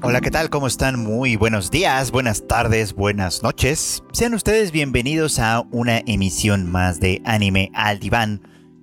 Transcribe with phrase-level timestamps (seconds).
[0.00, 0.48] Hola, ¿qué tal?
[0.48, 1.00] ¿Cómo están?
[1.00, 4.04] Muy buenos días, buenas tardes, buenas noches.
[4.12, 8.40] Sean ustedes bienvenidos a una emisión más de Anime al Diván.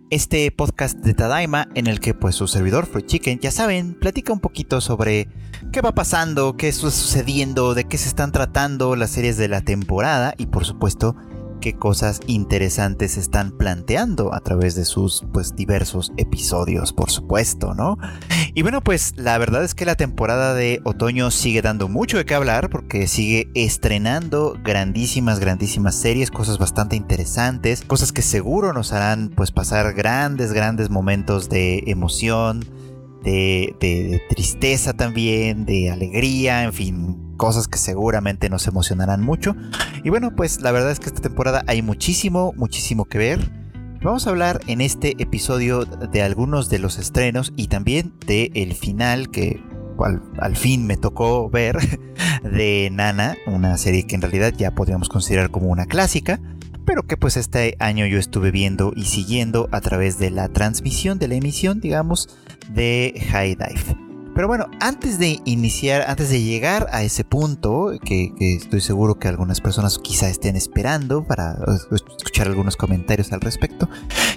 [0.10, 4.33] Este podcast de Tadaima en el que pues su servidor Fruit Chicken, ya saben, platica
[4.33, 5.29] un poquito sobre
[5.72, 9.62] qué va pasando, qué está sucediendo, de qué se están tratando las series de la
[9.62, 11.16] temporada y por supuesto
[11.60, 17.98] qué cosas interesantes están planteando a través de sus pues diversos episodios, por supuesto, ¿no?
[18.53, 22.25] Y bueno, pues la verdad es que la temporada de otoño sigue dando mucho de
[22.25, 28.94] qué hablar porque sigue estrenando grandísimas, grandísimas series, cosas bastante interesantes, cosas que seguro nos
[28.94, 32.66] harán pues pasar grandes, grandes momentos de emoción,
[33.23, 39.55] de, de tristeza también, de alegría, en fin, cosas que seguramente nos emocionarán mucho.
[40.03, 43.52] Y bueno, pues la verdad es que esta temporada hay muchísimo, muchísimo que ver.
[44.02, 48.73] Vamos a hablar en este episodio de algunos de los estrenos y también de el
[48.75, 49.63] final que
[49.99, 51.78] al, al, fin me tocó ver
[52.44, 56.39] de Nana, una serie que en realidad ya podríamos considerar como una clásica,
[56.86, 61.17] pero que pues este año yo estuve viendo y siguiendo a través de la transmisión,
[61.17, 62.30] de la emisión, digamos,
[62.69, 64.05] de High Dive.
[64.36, 69.30] Pero bueno, antes de iniciar, antes de llegar a ese punto, que, estoy seguro que
[69.30, 71.58] algunas personas quizá estén esperando para
[71.89, 73.89] escuchar algunos comentarios al respecto,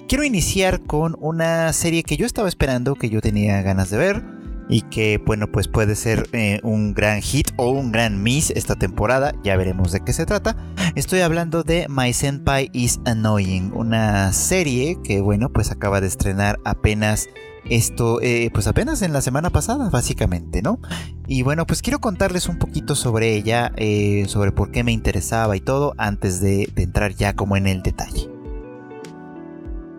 [0.06, 4.37] quiero iniciar con una serie que yo estaba esperando, que yo tenía ganas de ver
[4.68, 8.76] y que bueno pues puede ser eh, un gran hit o un gran miss esta
[8.76, 10.56] temporada ya veremos de qué se trata
[10.94, 16.58] estoy hablando de My Senpai is Annoying una serie que bueno pues acaba de estrenar
[16.64, 17.28] apenas
[17.70, 20.80] esto, eh, pues apenas en la semana pasada, básicamente, ¿no?
[21.26, 25.56] Y bueno, pues quiero contarles un poquito sobre ella, eh, sobre por qué me interesaba
[25.56, 28.37] y todo, antes de, entrar ya como en el detalle.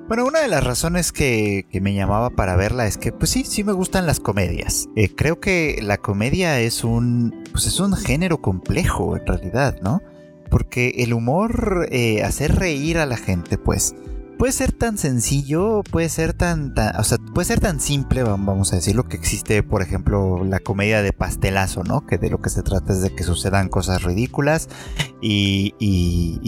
[0.09, 3.63] Bueno, una de las razones que, me llamaba para verla es que, pues sí, sí
[3.63, 4.89] me gustan las comedias.
[4.95, 10.01] Eh, creo que la comedia es un, pues es un género complejo en realidad, ¿no?
[10.49, 11.87] Porque el humor,
[12.25, 13.93] hacer reír a la gente, pues,
[14.39, 18.77] puede ser tan sencillo, puede ser tan, o sea, puede ser tan simple, vamos a
[18.77, 22.07] decirlo, que existe, por ejemplo, la comedia de pastelazo, ¿no?
[22.07, 24.69] Que de lo que se trata es de que sucedan cosas ridículas
[25.21, 25.75] y,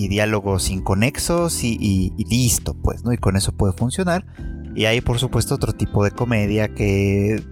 [0.07, 1.77] diálogos inconexos y,
[2.17, 3.11] y, listo, pues, ¿no?
[3.11, 4.25] Y con eso puede funcionar.
[4.73, 7.43] Y hay, por supuesto, otro tipo de comedia que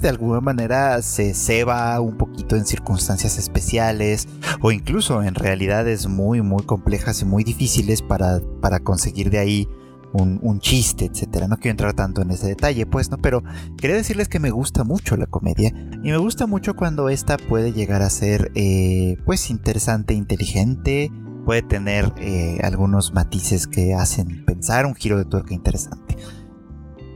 [0.00, 4.28] de alguna manera se ceba un poquito en circunstancias especiales
[4.60, 9.68] o incluso en realidades muy muy complejas y muy difíciles para, para conseguir de ahí
[10.12, 11.48] un, chiste, etcétera.
[11.48, 13.18] No quiero entrar tanto en ese detalle, pues, ¿no?
[13.18, 13.42] Pero
[13.76, 17.72] quería decirles que me gusta mucho la comedia y me gusta mucho cuando esta puede
[17.72, 21.10] llegar a ser, eh, pues, interesante, inteligente,
[21.44, 26.16] puede tener eh, algunos matices que hacen pensar un giro de tuerca interesante.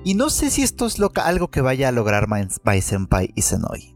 [0.04, 3.95] Y no sé si esto es algo que vaya a lograr My, Senpai y Senoi.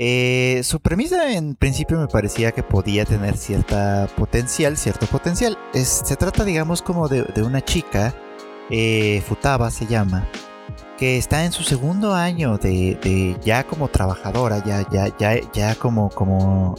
[0.00, 5.58] Eh, su premisa en principio me parecía que podía tener cierta potencial, cierto potencial.
[5.72, 8.14] se trata, digamos, como de, una chica,
[8.70, 10.28] eh, Futaba se llama,
[10.98, 16.10] que está en su segundo año de, ya como trabajadora, ya, ya, ya, ya como,
[16.10, 16.76] como,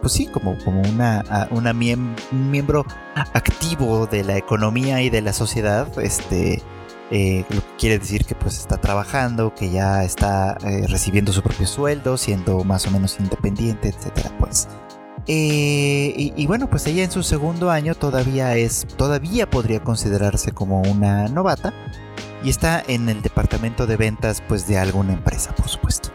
[0.00, 2.86] pues sí, como, como una, una un miembro
[3.34, 6.62] activo de la economía y de la sociedad, este
[7.10, 11.42] eh, lo que quiere decir que pues está trabajando, que ya está eh, recibiendo su
[11.42, 14.68] propio sueldo, siendo más o menos independiente, etcétera, pues.
[15.26, 20.80] Eh, y, bueno, pues ella en su segundo año todavía es, todavía podría considerarse como
[20.82, 21.74] una novata
[22.42, 26.10] y está en el departamento de ventas pues de alguna empresa, por supuesto.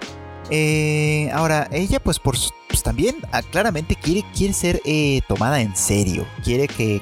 [1.32, 2.36] ahora, ella pues, por,
[2.68, 4.82] pues también ah, claramente quiere, quiere ser
[5.28, 7.00] tomada en serio, quiere que,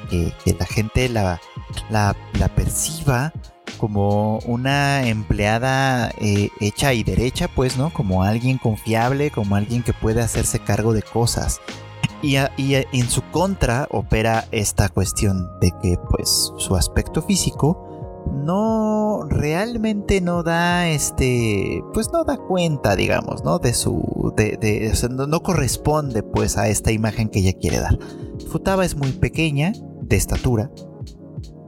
[0.58, 1.40] la gente la,
[1.88, 3.32] la perciba
[3.78, 7.92] como una empleada eh, hecha y derecha, pues, ¿no?
[7.92, 11.60] Como alguien confiable, como alguien que puede hacerse cargo de cosas.
[12.22, 17.88] Y, en su contra opera esta cuestión de que, pues, su aspecto físico
[18.32, 25.42] no realmente no da este pues no da cuenta digamos no de su de, no,
[25.42, 27.98] corresponde pues a esta imagen que ella quiere dar
[28.48, 29.72] Futaba es muy pequeña
[30.02, 30.70] de estatura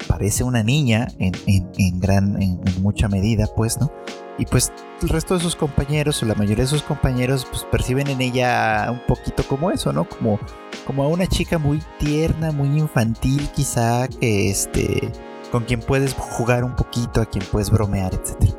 [0.07, 3.91] parece una niña en, gran, en, mucha medida, pues, ¿no?
[4.39, 8.09] Y pues el resto de sus compañeros, o la mayoría de sus compañeros, pues perciben
[8.09, 10.09] en ella un poquito como eso, ¿no?
[10.09, 10.41] Como,
[10.87, 15.13] como a una chica muy tierna, muy infantil, quizá, que este,
[15.53, 18.55] con quien puedes jugar un poquito, a quien puedes bromear, etc.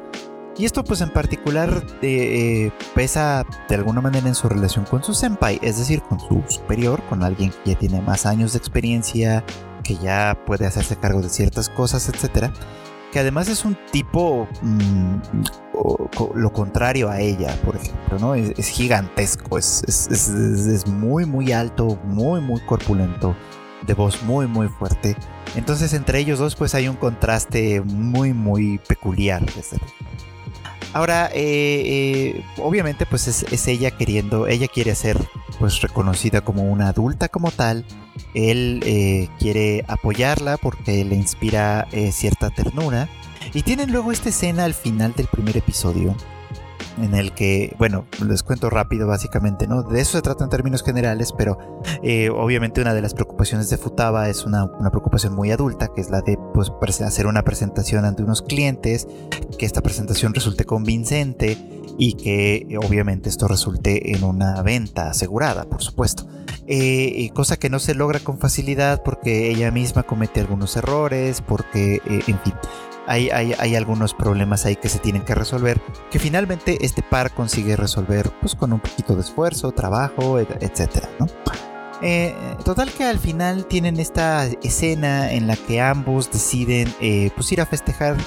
[0.57, 5.13] Y esto pues en particular eh, pesa de alguna manera en su relación con su
[5.13, 9.43] senpai, es decir, con su superior, con alguien que ya tiene más años de experiencia,
[9.85, 12.51] que ya puede hacerse cargo de ciertas cosas, etcétera.
[13.11, 15.17] Que además es un tipo mm,
[16.33, 18.35] lo contrario a ella, por ejemplo, ¿no?
[18.35, 23.35] Es, gigantesco, es, es, muy, muy alto, muy, muy corpulento,
[23.85, 25.15] de voz muy, muy fuerte.
[25.55, 29.45] Entonces entre ellos dos pues hay un contraste muy, muy peculiar.
[30.93, 35.17] Ahora, eh, eh, obviamente pues es, ella queriendo, ella quiere ser
[35.59, 37.85] pues reconocida como una adulta como tal.
[38.35, 43.09] Él eh, quiere apoyarla porque le inspira cierta ternura.
[43.53, 46.15] Y tienen luego esta escena al final del primer episodio
[46.97, 49.83] en el que, bueno, les cuento rápido básicamente, ¿no?
[49.83, 51.57] De eso se trata en términos generales, pero
[52.03, 56.09] eh, obviamente una de las preocupaciones de Futaba es una, preocupación muy adulta, que es
[56.09, 56.71] la de pues,
[57.01, 59.07] hacer una presentación ante unos clientes,
[59.57, 61.57] que esta presentación resulte convincente
[61.97, 66.27] y que obviamente esto resulte en una venta asegurada, por supuesto.
[66.67, 71.95] Eh, cosa que no se logra con facilidad porque ella misma comete algunos errores, porque,
[71.95, 72.53] eh, en fin,
[73.07, 75.81] hay, algunos problemas ahí que se tienen que resolver,
[76.11, 81.27] que finalmente este par consigue resolver pues, con un poquito de esfuerzo, trabajo, etcétera, ¿no?
[82.01, 87.51] Eh, total que al final tienen esta escena en la que ambos deciden eh, pues
[87.53, 88.17] ir a festejar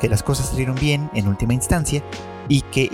[0.00, 2.02] que las cosas salieron bien en última instancia
[2.48, 2.88] y que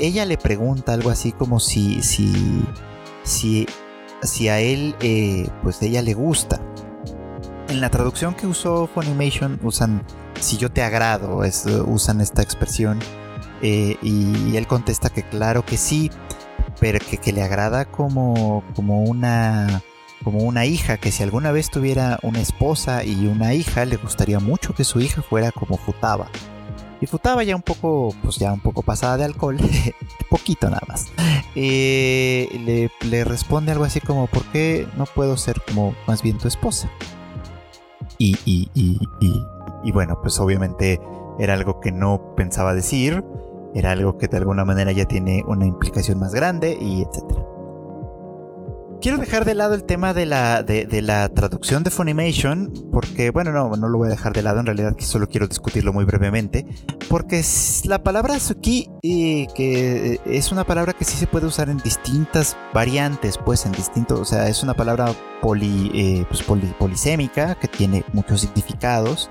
[0.00, 2.64] ella le pregunta algo así como si si
[3.22, 3.66] si,
[4.22, 6.60] si a él eh, pues ella le gusta
[7.70, 10.02] en la traducción que usó Funimation usan
[10.40, 11.42] si yo te agrado,
[11.86, 12.98] usan esta expresión
[13.62, 16.10] eh, y, él contesta que claro que sí,
[16.80, 19.82] pero que, le agrada como, como una
[20.24, 24.38] como una hija, que si alguna vez tuviera una esposa y una hija, le gustaría
[24.38, 26.28] mucho que su hija fuera como Futaba.
[27.00, 29.56] Y Futaba ya un poco, pues ya un poco pasada de alcohol,
[30.28, 31.06] poquito nada más.
[31.54, 36.36] Eh, le, le responde algo así como, ¿por qué no puedo ser como más bien
[36.36, 36.90] tu esposa?
[38.22, 41.00] Y, y, bueno, pues obviamente
[41.38, 43.24] era algo que no pensaba decir,
[43.74, 47.49] era algo que de alguna manera ya tiene una implicación más grande y etcétera.
[49.00, 53.50] Quiero dejar de lado el tema de la, de, la traducción de Funimation, porque, bueno,
[53.50, 56.66] no, no lo voy a dejar de lado, en realidad solo quiero discutirlo muy brevemente,
[57.08, 57.42] porque
[57.84, 62.58] la palabra Suki, eh, que es una palabra que sí se puede usar en distintas
[62.74, 66.42] variantes, pues en distintos, o sea, es una palabra poli, eh, pues,
[66.78, 69.30] polisémica, que tiene muchos significados,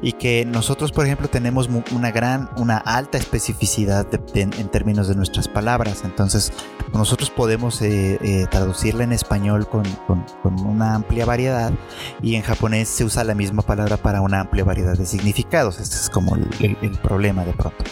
[0.00, 5.48] y que nosotros, por ejemplo, tenemos una gran, una alta especificidad en términos de nuestras
[5.48, 6.02] palabras.
[6.04, 6.52] Entonces,
[6.92, 9.82] nosotros podemos eh, eh, traducirla en español con,
[10.64, 11.72] una amplia variedad
[12.20, 15.80] y en japonés se usa la misma palabra para una amplia variedad de significados.
[15.80, 17.84] Este es como el, problema de pronto.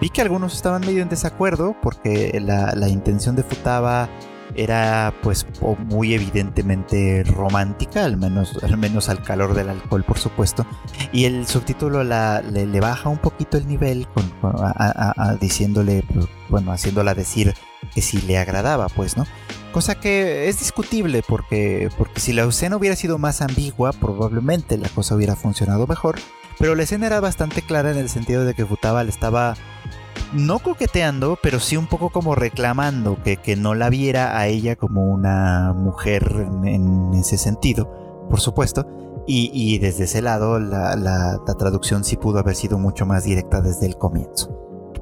[0.00, 4.08] Vi que algunos estaban medio en desacuerdo porque la, la intención de Futaba
[4.54, 5.46] era pues
[5.88, 10.66] muy evidentemente romántica, al menos, al menos al calor del alcohol por supuesto,
[11.12, 14.30] y el subtítulo la, le, baja un poquito el nivel con,
[15.40, 16.04] diciéndole,
[16.48, 17.54] bueno, haciéndola decir
[17.94, 19.26] que si le agradaba, pues, ¿no?
[19.72, 24.88] Cosa que es discutible porque, porque si la escena hubiera sido más ambigua, probablemente la
[24.88, 26.16] cosa hubiera funcionado mejor,
[26.58, 29.54] pero la escena era bastante clara en el sentido de que Futaba le estaba
[30.32, 34.76] no coqueteando, pero sí un poco como reclamando que, que no la viera a ella
[34.76, 38.86] como una mujer en, ese sentido, por supuesto.
[39.28, 43.96] Y, desde ese lado la, traducción sí pudo haber sido mucho más directa desde el
[43.96, 44.52] comienzo.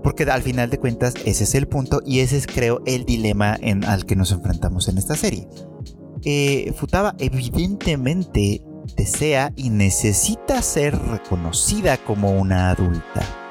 [0.03, 3.57] Porque al final de cuentas ese es el punto y ese es creo el dilema
[3.61, 5.47] en, al que nos enfrentamos en esta serie.
[6.25, 8.63] Eh, Futaba evidentemente
[8.97, 13.44] desea y necesita ser reconocida como una adulta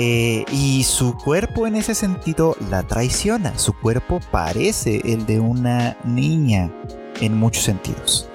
[0.00, 3.58] eh, y su cuerpo en ese sentido la traiciona.
[3.58, 6.72] Su cuerpo parece el de una niña
[7.20, 8.28] en muchos sentidos.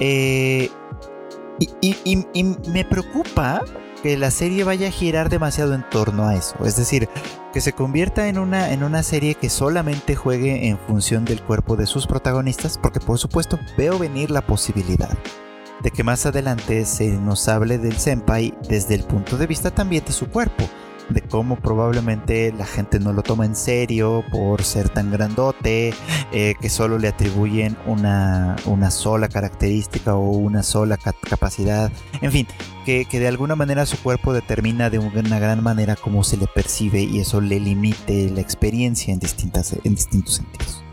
[0.00, 0.68] Eh,
[1.80, 2.24] y,
[2.68, 3.64] me preocupa
[4.02, 6.54] que la serie vaya a girar demasiado en torno a eso.
[6.66, 7.08] Es decir,
[7.54, 11.76] que se convierta en una, en una serie que solamente juegue en función del cuerpo
[11.76, 15.16] de sus protagonistas, porque por supuesto veo venir la posibilidad
[15.82, 20.04] de que más adelante se nos hable del senpai desde el punto de vista también
[20.04, 20.68] de su cuerpo,
[21.08, 25.94] de cómo probablemente la gente no lo toma en serio por ser tan grandote,
[26.32, 32.46] eh, que solo le atribuyen una, una, sola característica o una sola capacidad, en fin,
[32.84, 36.46] que, que, de alguna manera su cuerpo determina de una gran manera cómo se le
[36.46, 40.85] percibe y eso le limite la experiencia en, distintas, en distintos sentidos.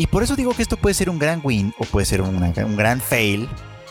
[0.00, 2.74] Y por eso digo que esto puede ser un gran win o puede ser un
[2.74, 3.46] gran fail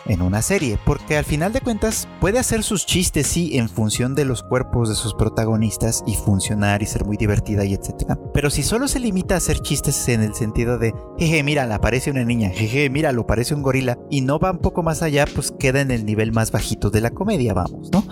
[0.08, 4.16] en una serie, porque al final de cuentas puede hacer sus chistes sí en función
[4.16, 8.18] de los cuerpos de sus protagonistas y funcionar y ser muy divertida y etcétera.
[8.34, 11.80] Pero si solo se limita a hacer chistes en el sentido de, jeje, mira, la
[11.80, 15.04] parece una niña, jeje, mira, lo parece un gorila y no va un poco más
[15.04, 18.04] allá, pues queda en el nivel más bajito de la comedia, vamos, ¿no?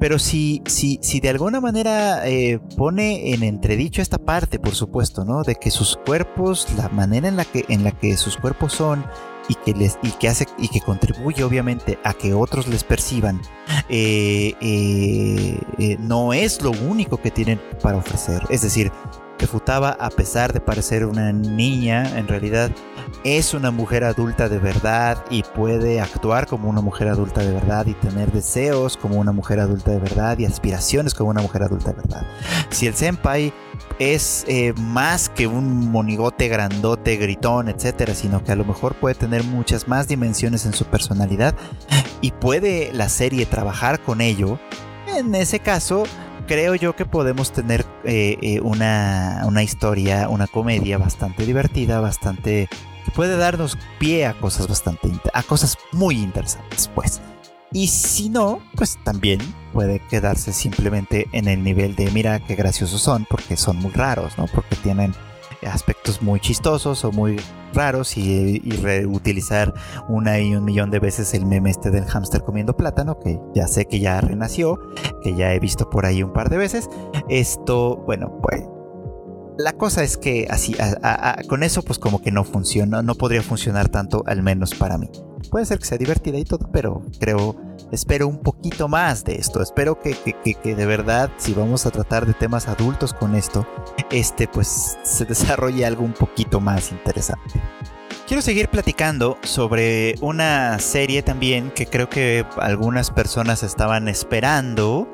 [0.00, 5.24] Pero si, si, si de alguna manera eh, pone en entredicho esta parte, por supuesto,
[5.24, 5.42] ¿no?
[5.42, 9.04] De que sus cuerpos, la manera en la que, en la que sus cuerpos son
[9.48, 13.40] y que les y que hace y que contribuye obviamente a que otros les perciban
[13.88, 18.92] eh, eh, no es lo único que tienen para ofrecer es decir
[19.40, 22.70] refutaba a pesar de parecer una niña en realidad
[23.24, 27.86] es una mujer adulta de verdad y puede actuar como una mujer adulta de verdad
[27.86, 31.90] y tener deseos como una mujer adulta de verdad y aspiraciones como una mujer adulta
[31.90, 32.26] de verdad.
[32.70, 33.52] Si el senpai
[33.98, 39.14] es eh, más que un monigote grandote, gritón, etcétera, sino que a lo mejor puede
[39.14, 41.54] tener muchas más dimensiones en su personalidad
[42.20, 44.58] y puede la serie trabajar con ello,
[45.06, 46.04] en ese caso
[46.50, 52.68] creo yo que podemos tener eh, eh, una, una historia, una comedia bastante divertida, bastante
[53.14, 57.20] puede darnos pie a cosas bastante a cosas muy interesantes, pues.
[57.70, 59.38] Y si no, pues también
[59.72, 64.36] puede quedarse simplemente en el nivel de mira qué graciosos son, porque son muy raros,
[64.36, 64.46] ¿no?
[64.48, 65.14] Porque tienen
[65.66, 67.36] aspectos muy chistosos o muy
[67.72, 69.72] raros y, reutilizar
[70.08, 73.66] una y un millón de veces el meme este del hámster comiendo plátano, que ya
[73.66, 74.78] sé que ya renació,
[75.22, 76.88] que ya he visto por ahí un par de veces.
[77.28, 78.64] Esto, bueno, pues
[79.58, 80.74] la cosa es que así,
[81.48, 85.10] con eso pues como que no funciona, no podría funcionar tanto, al menos para mí.
[85.50, 87.56] Puede ser que sea divertida y todo, pero creo,
[87.90, 89.60] espero un poquito más de esto.
[89.60, 93.66] Espero que, que, de verdad, si vamos a tratar de temas adultos con esto,
[94.10, 97.60] este pues se desarrolle algo un poquito más interesante.
[98.28, 105.08] Quiero seguir platicando sobre una serie también que creo que algunas personas estaban esperando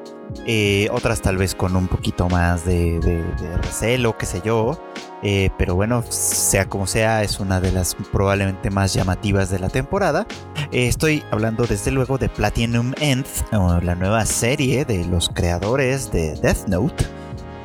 [0.47, 3.25] eh, otras tal vez con un poquito más de,
[3.63, 4.79] recelo, qué sé yo.
[5.23, 9.69] Eh, pero bueno, sea como sea, es una de las probablemente más llamativas de la
[9.69, 10.27] temporada.
[10.73, 16.35] Eh, estoy hablando desde luego de Platinum End, la nueva serie de los creadores de
[16.37, 17.07] Death Note.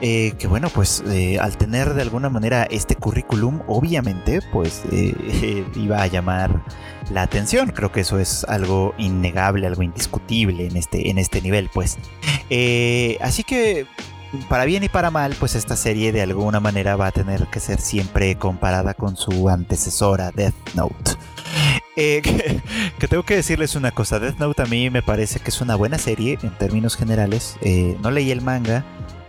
[0.01, 1.03] Que bueno, pues
[1.39, 4.83] al tener de alguna manera este currículum, obviamente, pues
[5.75, 6.63] iba a llamar
[7.11, 7.71] la atención.
[7.71, 11.97] Creo que eso es algo innegable, algo indiscutible en este, en este nivel, pues.
[12.49, 13.85] Eh, así que,
[14.49, 17.59] para bien y para mal, pues esta serie de alguna manera va a tener que
[17.59, 21.11] ser siempre comparada con su antecesora, Death Note.
[21.97, 22.21] Eh,
[22.99, 25.75] que, tengo que decirles una cosa, Death Note a mí me parece que es una
[25.75, 27.57] buena serie en términos generales.
[27.61, 28.85] Eh, no leí el manga,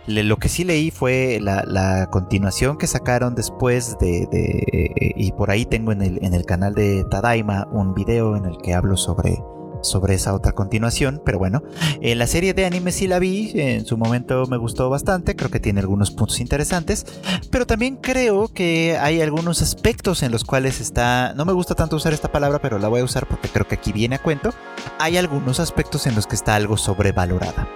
[0.07, 5.91] lo que sí leí fue la, continuación que sacaron después de, y por ahí tengo
[5.91, 9.41] en el, en el, canal de Tadaima un video en el que hablo sobre,
[9.83, 11.63] sobre esa otra continuación, pero bueno,
[12.01, 15.51] eh, la serie de anime sí la vi, en su momento me gustó bastante, creo
[15.51, 17.05] que tiene algunos puntos interesantes,
[17.51, 21.95] pero también creo que hay algunos aspectos en los cuales está, no me gusta tanto
[21.95, 24.51] usar esta palabra, pero la voy a usar porque creo que aquí viene a cuento,
[24.99, 27.67] hay algunos aspectos en los que está algo sobrevalorada.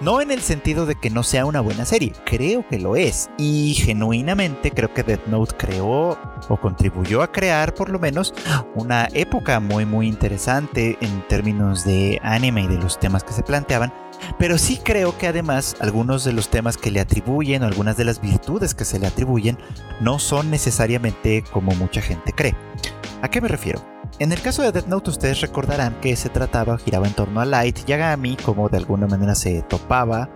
[0.00, 3.30] No en el sentido de que no sea una buena serie, creo que lo es.
[3.38, 8.34] Y genuinamente creo que Death Note creó o contribuyó a crear por lo menos
[8.74, 13.42] una época muy muy interesante en términos de anime y de los temas que se
[13.42, 13.92] planteaban.
[14.38, 18.04] Pero sí creo que además algunos de los temas que le atribuyen o algunas de
[18.04, 19.58] las virtudes que se le atribuyen
[20.00, 22.54] no son necesariamente como mucha gente cree.
[23.22, 23.93] ¿A qué me refiero?
[24.20, 27.44] En el caso de Death Note ustedes recordarán que se trataba, giraba en torno a
[27.44, 30.30] Light Yagami, como de alguna manera se topaba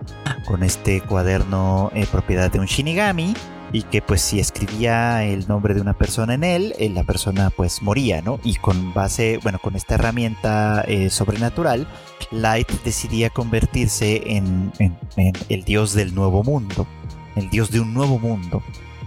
[0.45, 3.33] con este cuaderno eh, propiedad de un Shinigami
[3.71, 7.51] y que pues si escribía el nombre de una persona en él, eh, la persona
[7.51, 8.37] pues moría, ¿no?
[8.43, 11.87] Y con base, bueno, con esta herramienta eh, sobrenatural,
[12.31, 14.73] Light decidía convertirse en
[15.47, 16.85] el dios del nuevo mundo,
[17.37, 18.61] el dios de un nuevo mundo.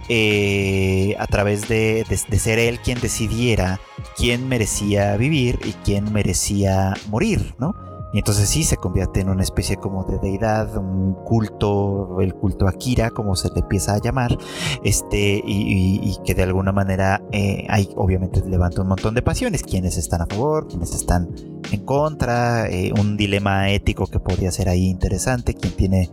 [0.09, 2.05] Eh, a través de,
[2.37, 3.79] ser él quien decidiera
[4.17, 7.73] quién merecía vivir y quién merecía morir, ¿no?
[8.13, 12.67] Y entonces sí se convierte en una especie como de deidad, un culto, el culto
[12.67, 14.37] Akira, como se le empieza a llamar,
[14.83, 19.97] este, y, que de alguna manera eh, hay, obviamente levanta un montón de pasiones, quienes
[19.97, 21.29] están a favor, quienes están
[21.71, 26.11] en contra, eh, un dilema ético que podría ser ahí interesante, quien tiene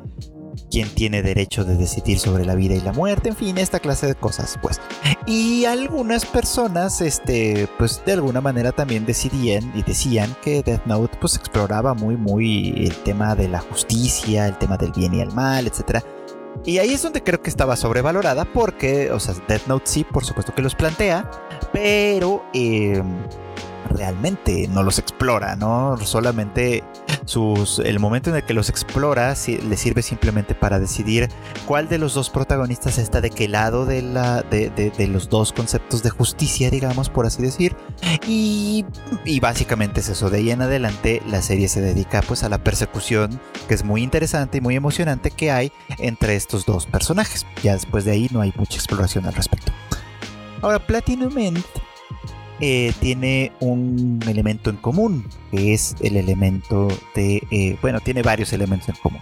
[0.71, 4.07] quién tiene derecho de decidir sobre la vida y la muerte, en fin, esta clase
[4.07, 4.81] de cosas, pues.
[5.27, 11.19] Y algunas personas, este, pues de alguna manera también decidían y decían que Death Note
[11.21, 15.33] pues exploraba muy, muy el tema de la justicia, el tema del bien y el
[15.33, 16.05] mal, etc.
[16.65, 20.25] Y ahí es donde creo que estaba sobrevalorada porque, o sea, Death Note sí, por
[20.25, 21.31] supuesto que los plantea,
[21.73, 22.45] pero...
[22.53, 23.03] Eh,
[23.89, 25.97] realmente no los explora, ¿no?
[25.99, 26.85] Solamente
[27.25, 31.29] sus, el momento en el que los explora le sirve simplemente para decidir
[31.67, 36.03] cuál de los dos protagonistas está de qué lado de, la, de, los dos conceptos
[36.03, 37.77] de justicia, digamos, por así decir.
[38.27, 38.85] Y,
[39.41, 40.31] básicamente es eso.
[40.31, 44.03] De ahí en adelante la serie se dedica pues a la persecución que es muy
[44.03, 47.47] interesante y muy emocionante que hay entre estos dos personajes.
[47.63, 49.73] Ya después de ahí no hay mucha exploración al respecto.
[50.63, 51.35] Ahora, Platinum
[52.61, 58.53] eh, tiene un elemento en común, que es el elemento de, eh, bueno, tiene varios
[58.53, 59.21] elementos en común.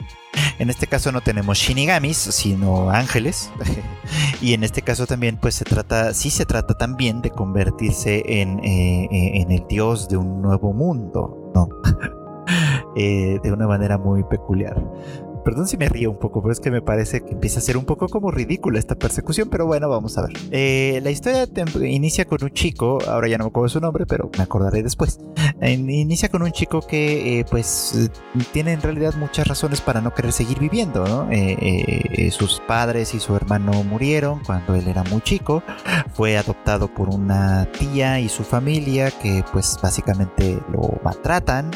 [0.58, 3.50] En este caso no tenemos shinigamis, sino ángeles.
[4.40, 8.58] y en este caso también, pues se trata, sí se trata también de convertirse en,
[8.64, 11.68] eh, en el dios de un nuevo mundo, ¿no?
[12.96, 14.82] de una manera muy peculiar.
[15.44, 17.76] Perdón si me río un poco, pero es que me parece que empieza a ser
[17.76, 20.32] un poco como ridícula esta persecución, pero bueno, vamos a ver.
[20.50, 21.48] Eh, la historia
[21.86, 25.20] inicia con un chico, ahora ya no me acuerdo su nombre, pero me acordaré después.
[25.60, 28.10] inicia con un chico que eh, pues
[28.52, 31.28] tiene en realidad muchas razones para no querer seguir viviendo, ¿no?
[31.30, 35.62] Eh, sus padres y su hermano murieron cuando él era muy chico,
[36.12, 41.70] fue adoptado por una tía y su familia que pues básicamente lo maltratan,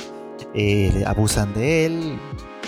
[1.07, 2.19] abusan de él,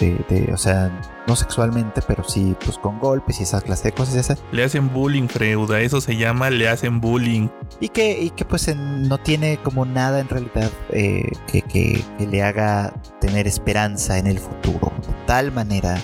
[0.00, 0.90] de, o sea,
[1.26, 4.38] no sexualmente, pero sí, pues con golpes y esas clases de cosas.
[4.52, 7.48] Le hacen bullying, Freuda, eso se llama le hacen bullying.
[7.80, 12.42] Y que, y que pues no tiene como nada en realidad eh, que, que, le
[12.42, 15.96] haga tener esperanza en el futuro, de tal manera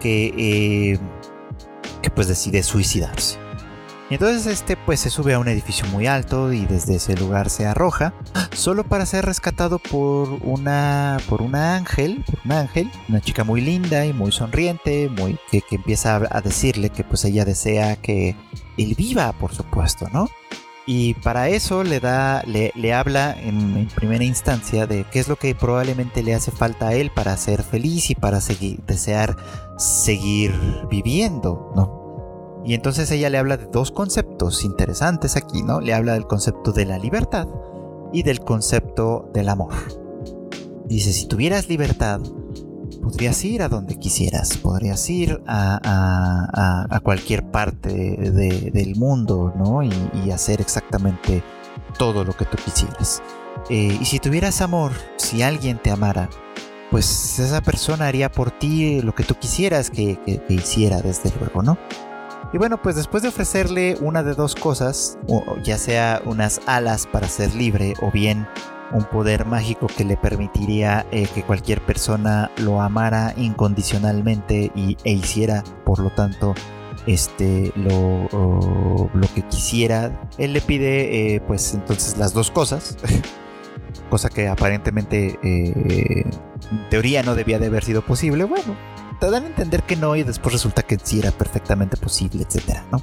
[0.00, 0.98] que, eh,
[2.02, 3.45] que pues decide suicidarse.
[4.08, 7.50] Y entonces este pues se sube a un edificio muy alto y desde ese lugar
[7.50, 8.14] se arroja,
[8.52, 13.60] solo para ser rescatado por una por una ángel, por un ángel, una chica muy
[13.60, 18.36] linda y muy sonriente, muy que, empieza a, decirle que pues ella desea que
[18.78, 20.28] él viva, por supuesto, ¿no?
[20.88, 25.26] Y para eso le da, le, le habla en, en, primera instancia de qué es
[25.26, 29.36] lo que probablemente le hace falta a él para ser feliz y para seguir, desear
[29.76, 30.54] seguir
[30.88, 32.05] viviendo, ¿no?
[32.66, 35.80] Y entonces ella le habla de dos conceptos interesantes aquí, ¿no?
[35.80, 37.46] Le habla del concepto de la libertad
[38.12, 39.72] y del concepto del amor.
[40.86, 42.20] Dice, si tuvieras libertad,
[43.02, 49.84] podrías ir a donde quisieras, podrías ir a, cualquier parte del mundo, ¿no?
[49.84, 51.44] Y, hacer exactamente
[51.98, 53.22] todo lo que tú quisieras.
[53.70, 56.28] Eh, y si tuvieras amor, si alguien te amara,
[56.90, 61.78] pues esa persona haría por ti lo que tú quisieras que hiciera, desde luego, ¿no?
[62.52, 65.18] Y bueno, pues después de ofrecerle una de dos cosas,
[65.62, 68.46] ya sea unas alas para ser libre o bien
[68.92, 75.12] un poder mágico que le permitiría eh, que cualquier persona lo amara incondicionalmente y, e
[75.12, 76.54] hiciera, por lo tanto,
[77.06, 78.28] este lo,
[79.12, 80.28] lo que quisiera.
[80.38, 82.96] Él le pide, eh, pues entonces las dos cosas,
[84.10, 86.24] cosa que aparentemente eh,
[86.70, 88.44] en teoría no debía de haber sido posible.
[88.44, 88.76] Bueno,
[89.18, 92.84] te dan a entender que no y después resulta que sí era perfectamente posible, etcétera,
[92.90, 93.02] ¿no?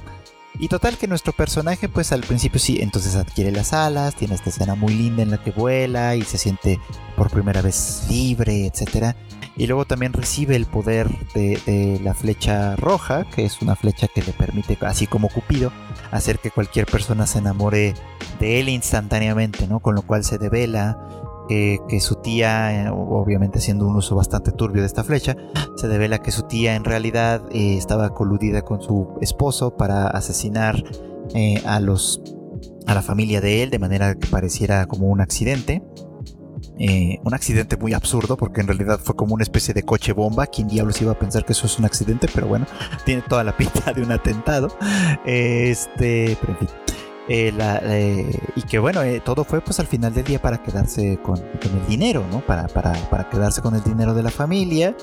[0.56, 4.50] Y total que nuestro personaje pues al principio sí, entonces adquiere las alas, tiene esta
[4.50, 6.78] escena muy linda en la que vuela y se siente
[7.16, 9.16] por primera vez libre, etcétera.
[9.56, 14.22] Y luego también recibe el poder de, la flecha roja, que es una flecha que
[14.22, 15.72] le permite, así como Cupido,
[16.10, 17.94] hacer que cualquier persona se enamore
[18.40, 19.80] de él instantáneamente, ¿no?
[19.80, 20.98] Con lo cual se devela
[21.48, 25.36] que, su tía, eh, obviamente haciendo un uso bastante turbio de esta flecha,
[25.76, 30.82] se devela que su tía en realidad eh, estaba coludida con su esposo para asesinar
[31.34, 32.22] eh, a los
[32.86, 35.82] a la familia de él de manera que pareciera como un accidente.
[36.78, 40.46] un accidente muy absurdo porque en realidad fue como una especie de coche bomba.
[40.46, 42.28] ¿Quién diablos iba a pensar que eso es un accidente?
[42.34, 42.66] Pero bueno,
[43.04, 44.68] tiene toda la pinta de un atentado.
[45.24, 46.68] Este, pero en fin.
[47.26, 51.18] Eh, eh, y que bueno, eh, todo fue pues al final del día para quedarse
[51.22, 52.40] con, el dinero, ¿no?
[52.40, 54.94] Para, para, para, quedarse con el dinero de la familia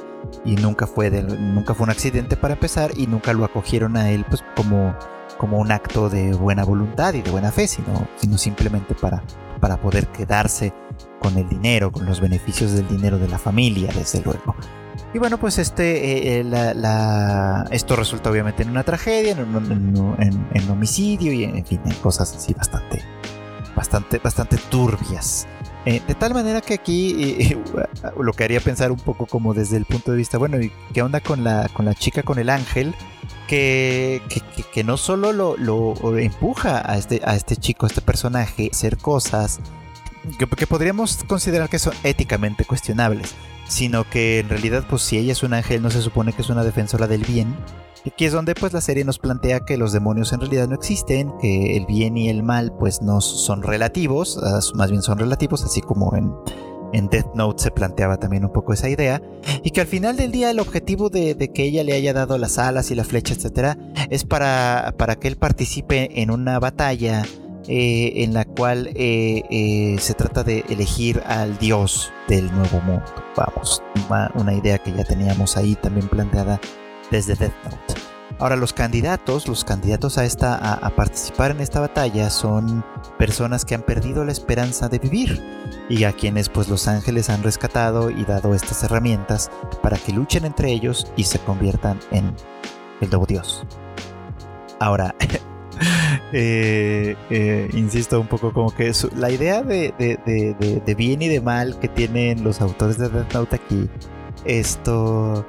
[0.45, 4.23] y nunca fue, nunca fue un accidente para empezar y nunca lo acogieron a él
[4.29, 4.95] pues como,
[5.39, 9.23] como un acto de buena voluntad y de buena fe, sino, sino simplemente para,
[9.59, 10.73] para poder quedarse
[11.19, 14.55] con el dinero, con los beneficios del dinero de la familia, desde luego.
[15.13, 21.43] Y bueno, pues este, eh, eh, esto resulta obviamente en una tragedia, en, homicidio y
[21.43, 23.03] en, fin, en cosas así bastante,
[23.75, 25.47] bastante, bastante turbias.
[25.85, 27.57] Eh, de tal manera que aquí
[28.19, 30.57] lo que haría pensar un poco como desde el punto de vista, bueno,
[30.93, 32.95] qué onda con la, con la chica con el ángel?
[33.47, 34.21] Que,
[34.73, 38.73] que, no solo lo, lo, empuja a este, a este chico, a este personaje, a
[38.73, 39.59] hacer cosas
[40.39, 43.35] que, que podríamos considerar que son éticamente cuestionables
[43.67, 46.49] sino que en realidad pues si ella es un ángel no se supone que es
[46.49, 47.55] una defensora del bien.
[48.03, 50.75] Y aquí es donde pues la serie nos plantea que los demonios en realidad no
[50.75, 54.39] existen, que el bien y el mal pues no son relativos,
[54.73, 56.33] más bien son relativos, así como en,
[56.93, 59.21] en Death Note se planteaba también un poco esa idea,
[59.63, 62.57] y que al final del día el objetivo de, que ella le haya dado las
[62.57, 63.77] alas y la flecha, etcétera,
[64.09, 67.23] es para, para que él participe en una batalla
[67.67, 73.05] eh, en la cual eh, eh, se trata de elegir al dios del nuevo mundo.
[73.35, 73.83] Vamos,
[74.35, 76.59] una, idea que ya teníamos ahí también planteada
[77.11, 78.01] desde Death Note.
[78.39, 82.83] Ahora los candidatos, los candidatos a esta a, participar en esta batalla son
[83.19, 85.39] personas que han perdido la esperanza de vivir
[85.87, 89.51] y a quienes pues los ángeles han rescatado y dado estas herramientas
[89.83, 92.33] para que luchen entre ellos y se conviertan en
[93.01, 93.63] el nuevo dios.
[94.79, 95.13] Ahora,
[96.33, 99.93] Eh, eh, insisto un poco como que la idea de,
[100.97, 103.89] bien y de mal que tienen los autores de Death Note aquí,
[104.45, 105.45] esto,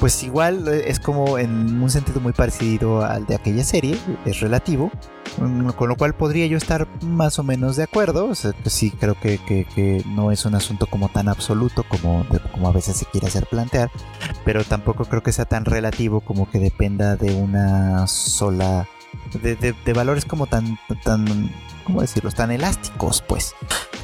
[0.00, 4.90] pues igual es como en un sentido muy parecido al de aquella serie, es relativo,
[5.38, 8.68] mm, con lo cual podría yo estar más o menos de acuerdo, o sea, que
[8.68, 13.06] sí creo que, no es un asunto como tan absoluto como, como a veces se
[13.06, 13.90] quiere hacer plantear,
[14.44, 18.86] pero tampoco creo que sea tan relativo como que dependa de una sola
[19.32, 21.50] de, valores como tan, tan,
[21.84, 22.30] ¿cómo decirlo?
[22.30, 23.54] Tan elásticos, pues.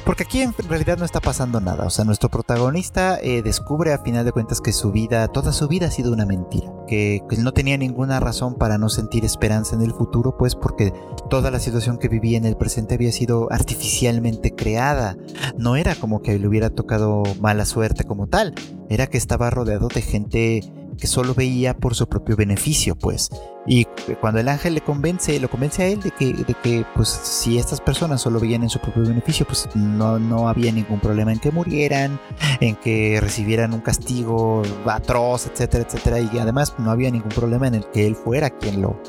[0.05, 1.85] Porque aquí en realidad no está pasando nada.
[1.85, 5.67] O sea, nuestro protagonista eh, descubre a final de cuentas que su vida, toda su
[5.67, 6.71] vida ha sido una mentira.
[6.87, 10.93] Que, que, no tenía ninguna razón para no sentir esperanza en el futuro, pues porque
[11.31, 15.17] toda la situación que vivía en el presente había sido artificialmente creada.
[15.57, 18.53] No era como que le hubiera tocado mala suerte como tal.
[18.89, 20.61] Era que estaba rodeado de gente
[20.95, 23.29] que solo veía por su propio beneficio, pues.
[23.67, 23.85] Y
[24.21, 27.57] cuando el ángel le convence, lo convence a él de que, de que pues si
[27.57, 31.39] estas personas solo veían en su propio beneficio, pues no, no había ningún problema en
[31.39, 32.19] que murieran,
[32.59, 36.19] en que recibieran un castigo atroz, etcétera, etcétera.
[36.19, 39.01] Y además no había ningún problema en el que él fuera quien lo,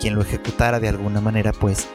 [0.00, 1.88] quien lo ejecutara de alguna manera, pues.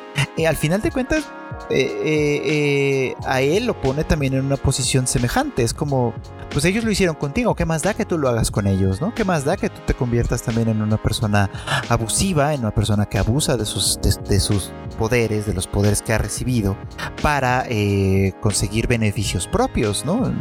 [0.45, 1.23] Al final de cuentas,
[1.69, 5.63] eh, eh, a él lo pone también en una posición semejante.
[5.63, 6.13] Es como,
[6.51, 9.13] pues ellos lo hicieron contigo, ¿qué más da que tú lo hagas con ellos, no?
[9.13, 11.49] ¿Qué más da que tú te conviertas también en una persona
[11.89, 16.13] abusiva, en una persona que abusa de sus, de, sus poderes, de los poderes que
[16.13, 16.77] ha recibido,
[17.21, 20.33] para eh, conseguir beneficios propios, ¿no?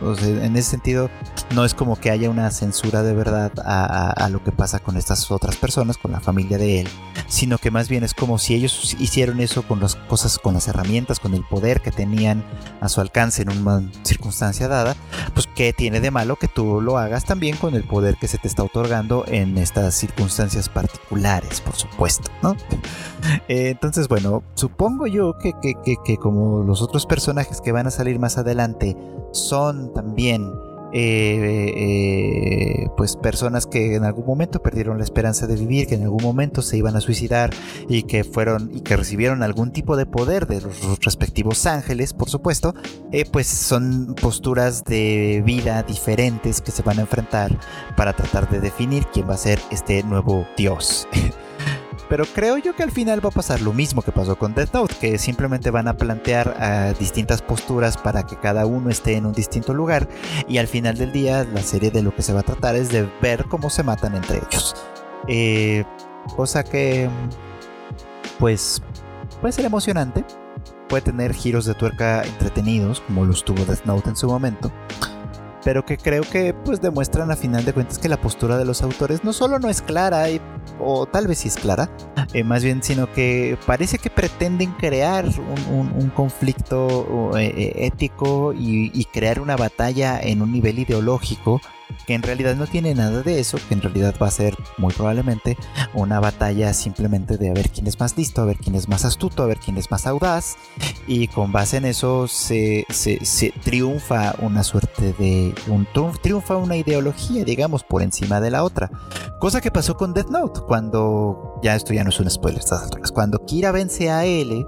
[0.00, 1.10] En ese sentido,
[1.54, 5.30] no es como que haya una censura de verdad a, lo que pasa con estas
[5.30, 6.88] otras personas, con la familia de él,
[7.26, 10.68] sino que más bien es como si ellos hicieron eso con las cosas, con las
[10.68, 12.44] herramientas, con el poder que tenían
[12.80, 14.96] a su alcance en una circunstancia dada,
[15.34, 18.38] pues qué tiene de malo que tú lo hagas también con el poder que se
[18.38, 22.56] te está otorgando en estas circunstancias particulares, por supuesto, ¿no?
[23.48, 25.52] Eh, entonces, bueno, supongo yo que,
[26.04, 28.96] que como los otros personajes que van a salir más adelante
[29.32, 30.50] son también
[30.92, 36.02] eh, eh, pues personas que en algún momento perdieron la esperanza de vivir, que en
[36.02, 37.50] algún momento se iban a suicidar
[37.88, 42.28] y que fueron y que recibieron algún tipo de poder de los respectivos ángeles, por
[42.28, 42.74] supuesto,
[43.12, 47.56] eh, pues son posturas de vida diferentes que se van a enfrentar
[47.96, 51.06] para tratar de definir quién va a ser este nuevo dios.
[52.10, 54.74] Pero creo yo que al final va a pasar lo mismo que pasó con Death
[54.74, 59.26] Note, que simplemente van a plantear ah, distintas posturas para que cada uno esté en
[59.26, 60.08] un distinto lugar
[60.48, 62.90] y al final del día la serie de lo que se va a tratar es
[62.90, 64.74] de ver cómo se matan entre ellos.
[65.28, 65.84] Eh,
[66.34, 67.08] cosa que
[68.40, 68.82] pues
[69.40, 70.24] puede ser emocionante,
[70.88, 74.72] puede tener giros de tuerca entretenidos como los tuvo Death Note en su momento
[75.64, 78.82] pero que creo que pues demuestran a final de cuentas que la postura de los
[78.82, 80.26] autores no solo no es clara,
[80.78, 81.90] o tal vez sí es clara,
[82.32, 85.26] eh, más bien sino que parece que pretenden crear
[85.70, 91.60] un, conflicto eh, eh, ético y, crear una batalla en un nivel ideológico
[92.06, 94.92] que en realidad no tiene nada de eso, que en realidad va a ser muy
[94.92, 95.56] probablemente
[95.94, 99.04] una batalla simplemente de a ver quién es más listo, a ver quién es más
[99.04, 100.56] astuto, a ver quién es más audaz,
[101.06, 102.86] y con base en eso se,
[103.64, 105.54] triunfa una suerte de...
[105.68, 105.86] Un,
[106.22, 108.90] triunfa una ideología, digamos, por encima de la otra.
[109.38, 111.58] Cosa que pasó con Death Note, cuando...
[111.62, 112.62] Ya esto ya no es un spoiler,
[113.12, 114.66] cuando Kira vence a L,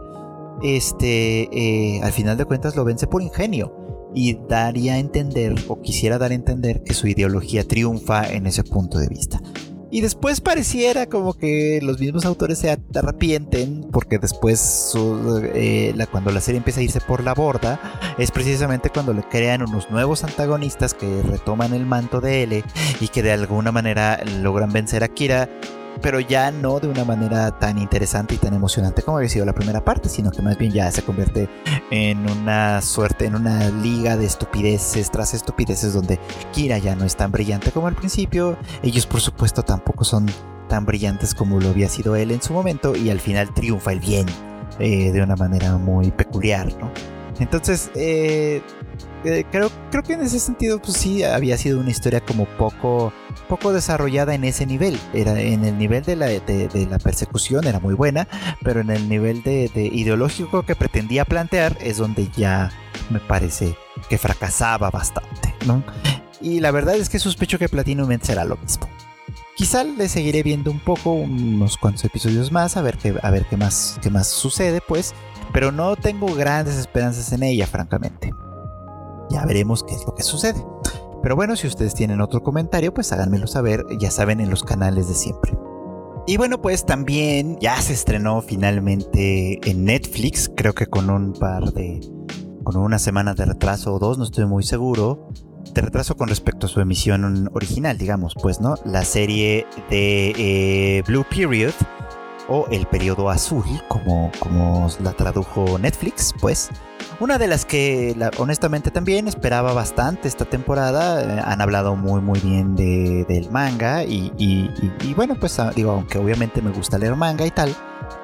[0.63, 3.82] este, eh, al final de cuentas lo vence por ingenio
[4.15, 8.65] y daría a entender o quisiera dar a entender que su ideología triunfa en ese
[8.65, 9.41] punto de vista.
[9.95, 14.95] Y después pareciera como que los mismos autores se arrepienten porque después
[15.55, 17.79] eh, cuando la serie empieza a irse por la borda
[18.17, 22.65] es precisamente cuando le crean unos nuevos antagonistas que retoman el manto de L
[23.01, 25.51] y que de alguna manera logran vencer a Kira
[26.01, 29.53] pero ya no de una manera tan interesante y tan emocionante como había sido la
[29.53, 31.49] primera parte, sino que más bien ya se convierte
[31.91, 36.19] en una suerte, en una liga de estupideces tras estupideces donde
[36.53, 40.27] Kira ya no es tan brillante como al principio, ellos por supuesto tampoco son
[40.69, 44.01] tan brillantes como lo había sido él en su momento y al final triunfa el
[44.01, 44.27] bien
[44.79, 46.91] eh, de una manera muy peculiar, ¿no?
[47.39, 48.63] Entonces, eh,
[49.25, 53.13] eh, creo, creo que en ese sentido, pues sí, había sido una historia como poco,
[53.49, 54.99] poco desarrollada en ese nivel.
[55.13, 58.29] Era en el nivel de la, de, la persecución era muy buena,
[58.63, 62.71] pero en el nivel de, ideológico que pretendía plantear es donde ya
[63.11, 63.77] me parece
[64.09, 65.83] que fracasaba bastante, ¿no?
[66.41, 68.89] Y la verdad es que sospecho que Platinum será lo mismo.
[69.55, 73.47] Quizá le seguiré viendo un poco, unos cuantos episodios más, a ver qué, a ver
[73.47, 75.15] qué más, qué más sucede, pues.
[75.53, 78.33] Pero no tengo grandes esperanzas en ella, francamente.
[79.31, 80.65] Ya veremos qué es lo que sucede.
[81.23, 85.09] Pero bueno, si ustedes tienen otro comentario, pues háganmelo saber, ya saben, en los canales
[85.09, 85.53] de siempre.
[86.27, 91.73] Y bueno, pues también ya se estrenó finalmente en Netflix, creo que con un par
[91.73, 92.01] de...
[92.65, 95.29] con una semana de retraso o dos, no estoy muy seguro.
[95.75, 98.75] De retraso con respecto a su emisión original, digamos, pues, ¿no?
[98.85, 101.73] La serie de eh, Blue Period,
[102.49, 106.71] o El periodo azul, como, como la tradujo Netflix, pues.
[107.21, 111.23] Una de las que honestamente también esperaba bastante esta temporada.
[111.23, 115.93] Eh, han hablado muy muy bien de, del manga y, y, bueno, pues ah, digo,
[115.93, 117.75] aunque obviamente me gusta leer manga y tal,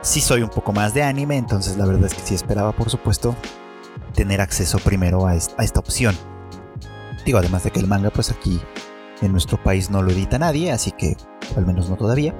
[0.01, 2.91] sí soy un poco más de anime, entonces la verdad es que sí esperaba por
[2.91, 3.37] supuesto
[4.15, 6.17] tener acceso primero a, a esta opción.
[7.25, 8.61] Digo, además de que el manga pues aquí
[9.21, 11.17] en nuestro país no lo edita nadie, así que
[11.57, 12.35] al menos no todavía.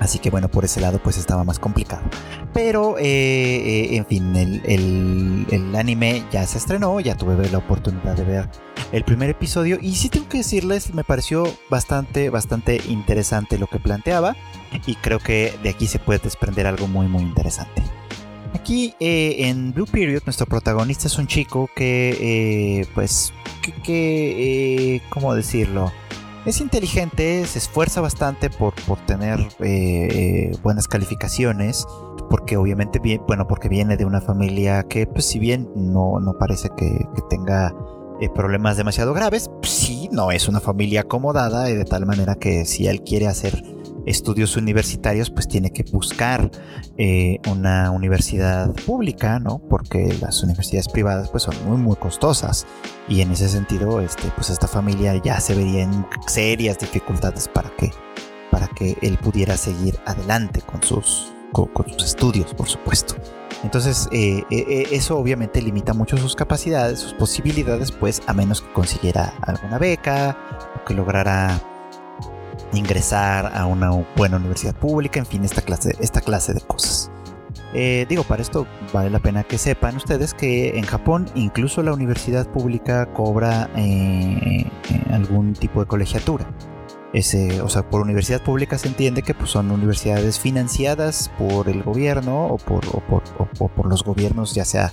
[0.00, 2.02] Así que bueno, por ese lado pues estaba más complicado.
[2.52, 8.24] Pero, eh, eh, en fin, el, anime ya se estrenó, ya tuve la oportunidad de
[8.24, 8.48] ver
[8.92, 13.78] el primer episodio y sí tengo que decirles, me pareció bastante, bastante interesante lo que
[13.78, 14.36] planteaba
[14.86, 17.82] y creo que de aquí se puede desprender algo muy, muy interesante.
[18.54, 23.34] Aquí eh, en Blue Period nuestro protagonista es un chico que, pues,
[25.10, 25.92] ¿cómo decirlo?
[26.46, 31.86] Es inteligente, se esfuerza bastante por, por tener eh, eh, buenas calificaciones,
[32.30, 36.70] porque obviamente, bueno, porque viene de una familia que, pues si bien no, no parece
[36.76, 37.74] que, tenga
[38.20, 42.86] eh, problemas demasiado graves, sí, no es una familia acomodada, de tal manera que si
[42.86, 43.75] él quiere hacer
[44.06, 46.50] estudios universitarios, pues tiene que buscar
[46.96, 49.58] eh, una universidad pública, ¿no?
[49.58, 52.66] Porque las universidades privadas pues son muy muy costosas
[53.08, 57.70] y en ese sentido, este, pues esta familia ya se vería en serias dificultades para
[57.76, 57.90] que
[58.50, 63.16] para que él pudiera seguir adelante con sus con, sus estudios, por supuesto.
[63.62, 68.72] Entonces, eh, eh, eso obviamente limita mucho sus capacidades, sus posibilidades, pues a menos que
[68.72, 70.36] consiguiera alguna beca
[70.76, 71.60] o que lograra
[72.76, 77.10] ingresar a una buena universidad pública, en fin, esta clase, esta clase de cosas.
[77.74, 81.92] Eh, digo, para esto vale la pena que sepan ustedes que en Japón incluso la
[81.92, 86.46] universidad pública cobra eh, eh, algún tipo de colegiatura.
[87.12, 91.82] Ese, o sea, por universidad pública se entiende que pues, son universidades financiadas por el
[91.82, 94.92] gobierno o por, por, los gobiernos, ya sea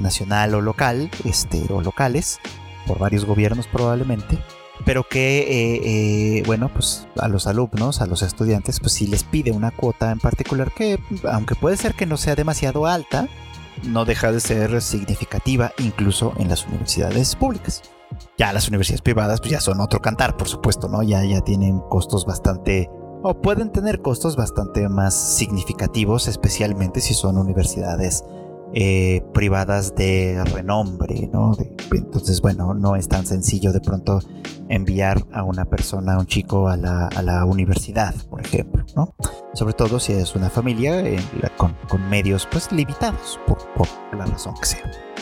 [0.00, 2.38] nacional o local, este, o locales,
[2.86, 4.38] por varios gobiernos probablemente
[4.84, 9.24] pero que, eh, eh, bueno, pues a los alumnos, a los estudiantes, pues sí les
[9.24, 10.98] pide una cuota en particular que,
[11.30, 13.28] aunque puede ser que no sea demasiado alta,
[13.84, 17.82] no deja de ser significativa incluso en las universidades públicas.
[18.38, 21.02] Ya las universidades privadas pues ya son otro cantar, por supuesto, ¿no?
[21.02, 22.90] Ya, ya tienen costos bastante,
[23.22, 28.24] o pueden tener costos bastante más significativos, especialmente si son universidades
[28.74, 31.56] eh, privadas de renombre, ¿no?
[31.92, 34.18] entonces, bueno, no es tan sencillo de pronto
[34.68, 39.14] enviar a una persona, a un chico a la, universidad, por ejemplo, ¿no?
[39.52, 41.18] Sobre todo si es una familia eh,
[41.56, 41.74] con,
[42.08, 43.58] medios pues limitados, por
[44.16, 45.13] la razón que sea.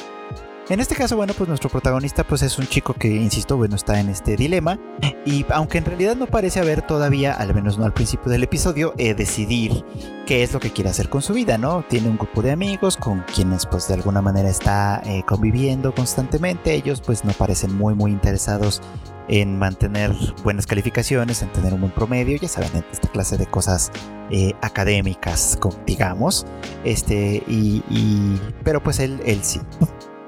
[0.72, 4.00] En este caso, bueno, pues nuestro protagonista pues es un chico que, insisto, bueno, está
[4.00, 4.78] en este dilema
[5.26, 8.94] y aunque en realidad no parece haber todavía, al menos no al principio del episodio,
[8.96, 9.84] eh, decidir
[10.24, 11.84] qué es lo que quiere hacer con su vida, ¿no?
[11.90, 16.72] Tiene un grupo de amigos con quienes pues de alguna manera está eh, conviviendo constantemente,
[16.72, 18.80] ellos pues no parecen muy muy interesados
[19.28, 20.10] en mantener
[20.42, 23.92] buenas calificaciones, en tener un buen promedio, ya saben, en esta clase de cosas
[24.30, 26.46] eh, académicas, digamos,
[26.82, 29.60] este, y, y, pero pues él, él sí.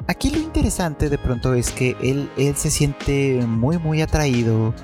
[0.07, 4.75] Aquí lo interesante de pronto es que él, él se siente muy muy atraído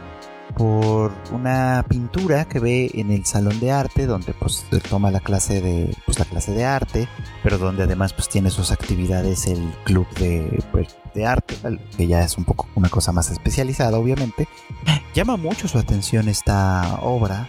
[0.57, 5.61] por una pintura que ve en el salón de arte donde pues toma la clase
[5.61, 7.09] de pues, la clase de arte
[7.43, 11.55] pero donde además pues tiene sus actividades el club de, pues, de arte
[11.97, 14.49] que ya es un poco una cosa más especializada obviamente.
[15.15, 17.47] Llama mucho su atención esta obra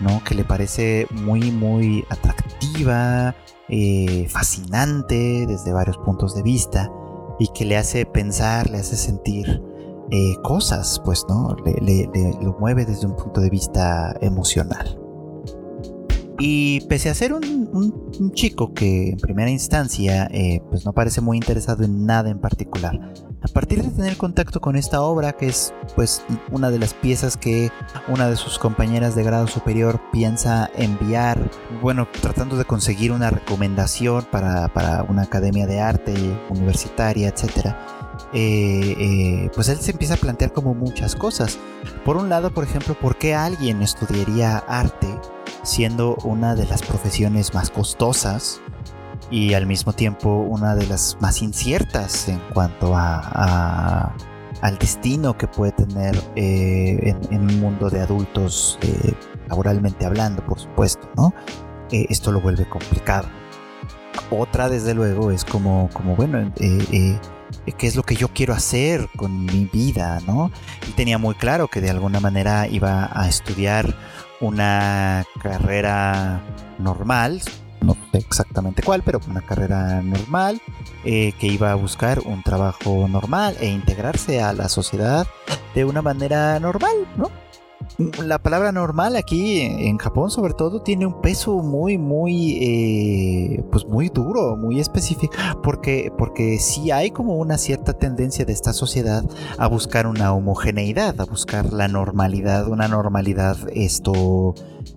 [0.00, 3.34] no que le parece muy muy atractiva
[3.68, 6.90] eh, fascinante desde varios puntos de vista
[7.42, 9.60] y que le hace pensar, le hace sentir
[10.12, 11.56] eh, cosas, pues, ¿no?
[11.80, 12.08] Le,
[12.40, 15.01] lo mueve desde un punto de vista emocional.
[16.38, 21.36] Y pese a ser un, chico que en primera instancia eh, pues no parece muy
[21.36, 22.98] interesado en nada en particular,
[23.42, 27.36] a partir de tener contacto con esta obra, que es pues una de las piezas
[27.36, 27.70] que
[28.08, 34.26] una de sus compañeras de grado superior piensa enviar, bueno, tratando de conseguir una recomendación
[34.30, 34.70] para,
[35.08, 36.14] una academia de arte
[36.50, 37.86] universitaria, etcétera,
[38.32, 41.58] eh, eh, pues él se empieza a plantear como muchas cosas.
[42.04, 45.08] Por un lado, por ejemplo, ¿por qué alguien estudiaría arte
[45.62, 48.60] siendo una de las profesiones más costosas
[49.30, 54.14] y al mismo tiempo una de las más inciertas en cuanto a,
[54.62, 59.12] al destino que puede tener eh, en, un mundo de adultos eh,
[59.48, 61.34] laboralmente hablando, por supuesto, ¿no?
[61.90, 63.28] Eh, esto lo vuelve complicado.
[64.30, 69.44] Otra, desde luego, es como, como bueno, qué es lo que yo quiero hacer con
[69.44, 70.50] mi vida, ¿no?
[70.88, 73.94] Y tenía muy claro que de alguna manera iba a estudiar
[74.42, 76.42] una carrera
[76.78, 77.40] normal,
[77.80, 80.60] no sé exactamente cuál, pero una carrera normal,
[81.04, 85.26] eh, que iba a buscar un trabajo normal e integrarse a la sociedad
[85.74, 87.30] de una manera normal, ¿no?
[87.98, 93.84] La palabra normal aquí en Japón sobre todo tiene un peso muy muy eh, pues
[93.86, 99.24] muy duro muy específico porque porque sí hay como una cierta tendencia de esta sociedad
[99.58, 104.54] a buscar una homogeneidad a buscar la normalidad una normalidad esto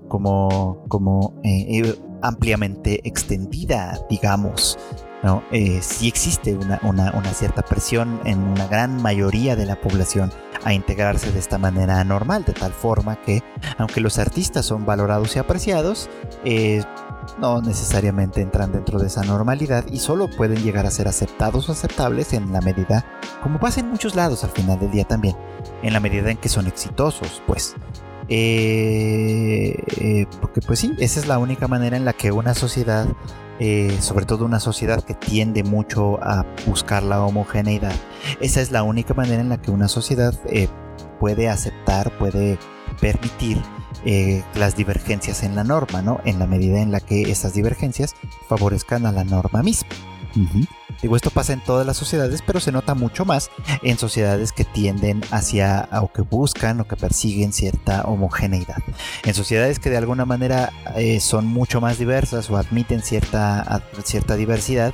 [0.08, 4.78] como como eh, eh, ampliamente extendida digamos
[5.26, 5.44] ¿no?
[5.52, 10.32] Eh, sí existe una, cierta presión en una gran mayoría de la población
[10.66, 13.44] a integrarse de esta manera normal, de tal forma que,
[13.78, 16.10] aunque los artistas son valorados y apreciados,
[16.44, 16.84] eh,
[17.40, 21.72] no necesariamente entran dentro de esa normalidad y solo pueden llegar a ser aceptados o
[21.72, 23.06] aceptables en la medida,
[23.44, 25.36] como pasa en muchos lados al final del día también,
[25.84, 27.76] en la medida en que son exitosos, pues.
[28.28, 33.06] Eh, porque pues sí, esa es la única manera en la que una sociedad
[33.60, 37.96] eh, sobre todo una sociedad que tiende mucho a buscar la homogeneidad.
[38.42, 40.68] Esa es la única manera en la que una sociedad eh,
[41.20, 42.58] puede aceptar, puede
[43.00, 43.62] permitir
[44.06, 46.20] eh, las divergencias en la norma, ¿no?
[46.26, 48.14] En la medida en la que esas divergencias
[48.48, 49.90] favorezcan a la norma misma.
[51.02, 53.50] Digo, esto pasa en todas las sociedades, pero se nota mucho más
[53.84, 58.78] en sociedades que tienden hacia o que buscan o que persiguen cierta homogeneidad.
[59.24, 64.36] En sociedades que de alguna manera eh, son mucho más diversas o admiten cierta, cierta
[64.36, 64.94] diversidad,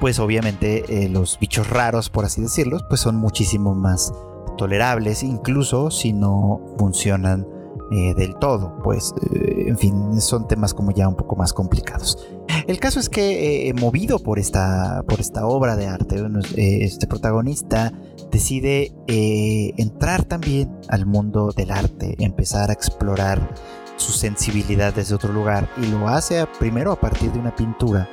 [0.00, 4.12] pues obviamente eh, los bichos raros, por así decirlo, pues son muchísimo más
[4.56, 7.46] tolerables, incluso si no funcionan
[7.90, 8.78] eh, del todo.
[8.82, 12.18] Pues, en fin, son temas como ya un poco más complicados.
[12.66, 16.16] El caso es que, eh, movido por esta, por esta obra de arte,
[16.56, 17.92] eh, este protagonista
[18.30, 23.54] decide eh, entrar también al mundo del arte, empezar a explorar
[23.96, 28.08] su sensibilidad desde otro lugar y lo hace primero a partir de una pintura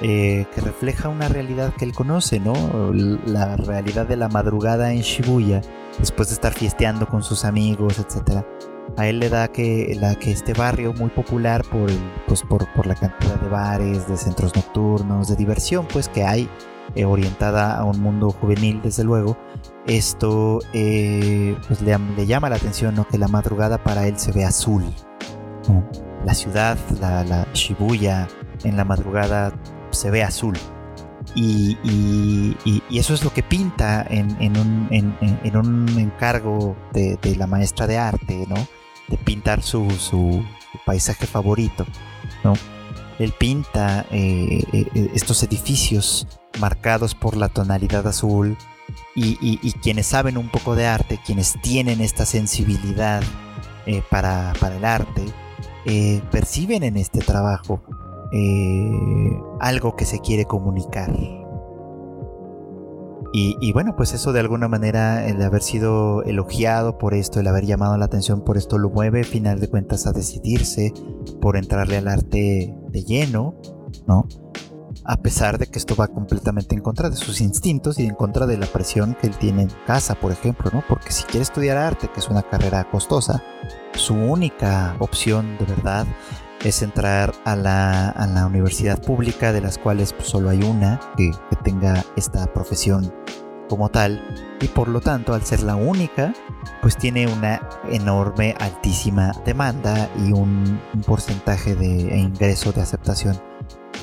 [0.00, 2.52] que refleja una realidad que él conoce, ¿no?
[3.26, 5.60] La realidad de la madrugada en Shibuya,
[5.98, 8.44] después de estar fiesteando con sus amigos, etcétera
[8.96, 11.90] a él le da que, la, que este barrio muy popular por,
[12.26, 16.48] pues por, la cantidad de bares, de centros nocturnos, de diversión pues que hay
[16.94, 19.36] eh, orientada a un mundo juvenil desde luego,
[19.86, 23.06] esto eh, pues le, llama la atención ¿no?
[23.06, 24.84] que la madrugada para él se ve azul.
[26.24, 28.26] La ciudad, la, Shibuya
[28.64, 29.52] en la madrugada
[29.90, 30.56] se ve azul.
[31.34, 31.76] Y,
[32.90, 37.98] eso es lo que pinta en, un, en, un, encargo de, de, la maestra de
[37.98, 38.56] arte, ¿no?
[39.08, 40.44] De pintar su, su,
[40.84, 41.86] paisaje favorito,
[42.44, 42.54] ¿no?
[43.18, 46.26] Él pinta eh, eh, estos edificios
[46.60, 48.56] marcados por la tonalidad azul
[49.14, 53.22] y, quienes saben un poco de arte, quienes tienen esta sensibilidad
[53.86, 55.24] eh, para, para, el arte,
[56.30, 57.82] perciben en este trabajo
[59.60, 61.10] algo que se quiere comunicar,
[63.32, 67.66] y, bueno, pues eso de alguna manera, el haber sido elogiado por esto, el haber
[67.66, 70.94] llamado la atención por esto, lo mueve, final de cuentas, a decidirse
[71.40, 73.54] por entrarle al arte de lleno,
[74.06, 74.26] ¿no?
[75.04, 78.46] A pesar de que esto va completamente en contra de sus instintos y en contra
[78.46, 80.82] de la presión que él tiene en casa, por ejemplo, ¿no?
[80.88, 83.42] Porque si quiere estudiar arte, que es una carrera costosa,
[83.94, 86.06] su única opción de verdad
[86.64, 91.30] es entrar a la, universidad pública, de las cuales pues, solo hay una que,
[91.62, 93.12] tenga esta profesión
[93.68, 94.22] como tal,
[94.60, 96.32] y por lo tanto, al ser la única,
[96.80, 103.38] pues tiene una enorme, altísima demanda y un, porcentaje de ingreso de aceptación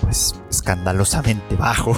[0.01, 1.97] pues escandalosamente bajo.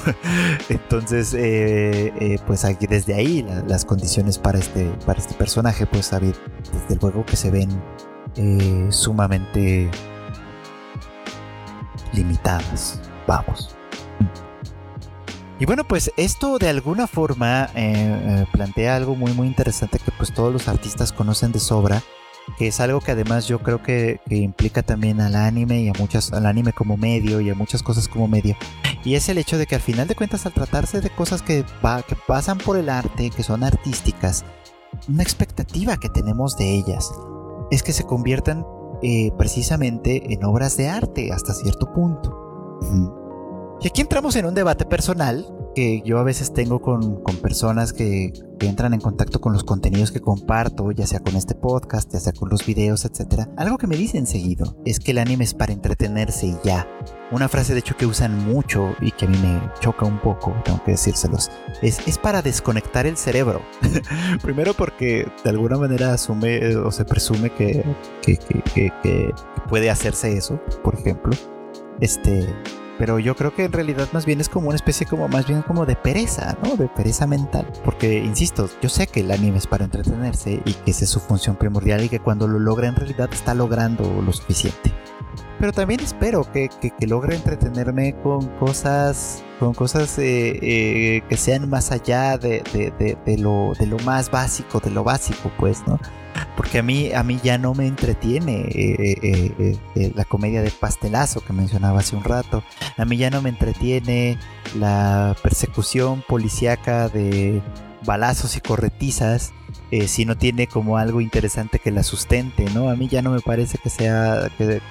[0.70, 6.10] Entonces, eh, eh, pues aquí desde ahí las condiciones para este, para este personaje, pues
[6.12, 7.70] desde luego que se ven
[8.36, 9.90] eh, sumamente
[12.18, 13.00] limitadas.
[13.28, 13.78] Vamos.
[15.60, 20.12] Y bueno, pues esto de alguna forma eh, eh, plantea algo muy muy interesante que
[20.12, 22.04] pues todos los artistas conocen de sobra,
[22.60, 26.32] que es algo que además yo creo que, implica también al anime y a muchas,
[26.32, 28.56] al anime como medio y a muchas cosas como medio.
[29.04, 31.66] Y es el hecho de que al final de cuentas al tratarse de cosas que,
[32.08, 34.46] que pasan por el arte, que son artísticas,
[35.08, 37.12] una expectativa que tenemos de ellas
[37.72, 38.66] es que se conviertan
[39.02, 42.80] eh, precisamente en obras de arte hasta cierto punto.
[43.82, 45.46] Y aquí entramos en un debate personal
[45.76, 48.34] que yo a veces tengo con, personas que,
[48.66, 52.34] entran en contacto con los contenidos que comparto, ya sea con este podcast, ya sea
[52.34, 53.48] con los videos, etc.
[53.58, 56.88] Algo que me dicen seguido es que el anime es para entretenerse y ya.
[57.30, 60.56] Una frase de hecho que usan mucho y que a mí me choca un poco,
[60.64, 61.52] tengo que decírselos,
[61.82, 63.62] es, es para desconectar el cerebro.
[64.42, 67.84] Primero porque de alguna manera asume o se presume que,
[68.22, 68.38] que,
[69.04, 69.34] que
[69.68, 71.34] puede hacerse eso, por ejemplo.
[72.00, 72.48] Este,
[72.98, 75.62] pero yo creo que en realidad más bien es como una especie como más bien
[75.62, 76.76] como de pereza, ¿no?
[76.76, 77.68] De pereza mental.
[77.84, 81.20] Porque, insisto, yo sé que el anime es para entretenerse y que esa es su
[81.20, 84.92] función primordial y que cuando lo logra en realidad está logrando lo suficiente.
[85.60, 91.70] Pero también espero que, que, logre entretenerme con cosas, con cosas eh, eh, que sean
[91.70, 92.62] más allá de,
[93.26, 96.00] de, lo, de lo más básico, de lo básico, pues, ¿no?
[96.58, 101.42] porque a mí, a mí ya no me entretiene eh, eh, la comedia de pastelazo
[101.42, 102.64] que mencionaba hace un rato.
[102.98, 104.40] A mí ya no me entretiene
[104.76, 107.62] la persecución policíaca de
[108.06, 109.54] balazos y corretizas
[110.08, 112.90] si no tiene como algo interesante que la sustente, ¿no?
[112.90, 114.82] A mí ya no me parece que sea, que,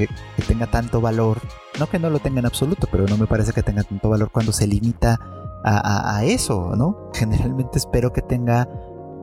[0.46, 1.40] tenga tanto valor.
[1.78, 4.30] No que no lo tenga en absoluto, pero no me parece que tenga tanto valor
[4.30, 5.18] cuando se limita
[5.64, 7.10] a eso, ¿no?
[7.12, 8.68] Generalmente espero que tenga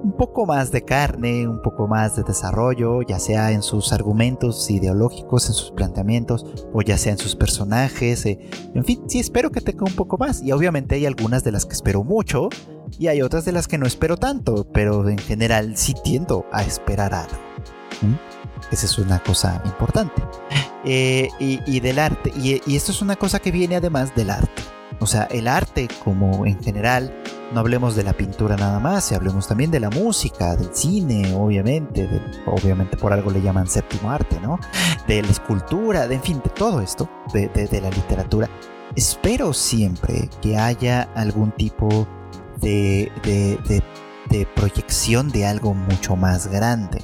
[0.03, 4.69] un poco más de carne, un poco más de desarrollo, ya sea en sus argumentos
[4.69, 8.25] ideológicos, en sus planteamientos, o ya sea en sus personajes.
[8.25, 8.39] Eh,
[8.75, 10.43] en fin, sí espero que tenga un poco más.
[10.43, 12.49] Y obviamente hay algunas de las que espero mucho
[12.99, 16.63] y hay otras de las que no espero tanto, pero en general sí tiendo a
[16.63, 17.37] esperar algo.
[18.71, 20.21] Esa es una cosa importante.
[20.85, 24.63] Eh, y, del arte, y esto es una cosa que viene además del arte.
[24.99, 27.13] O sea, el arte como en general
[27.53, 31.33] no hablemos de la pintura nada más, y hablemos también de la música, del cine,
[31.35, 32.09] obviamente,
[32.45, 34.59] obviamente por algo le llaman séptimo arte, ¿no?
[35.07, 38.49] De la escultura, de, en fin, de todo esto, de, la literatura.
[38.95, 42.22] Espero siempre que haya algún tipo de,
[42.63, 47.03] de proyección de algo mucho más grande.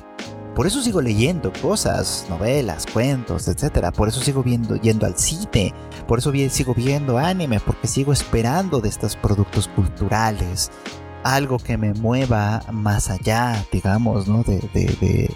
[0.60, 3.91] Por eso sigo leyendo cosas, novelas, cuentos, etc.
[3.95, 5.74] Por eso sigo viendo, yendo al cine.
[6.05, 10.70] Por eso sigo viendo anime, porque sigo esperando de estos productos culturales
[11.24, 14.43] algo que me mueva más allá, digamos, ¿no?
[14.43, 15.34] De,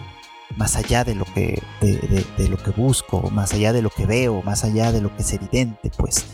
[0.58, 4.42] más allá de lo que de, lo que busco, más allá de lo que veo,
[4.44, 6.26] más allá de lo que es evidente, pues.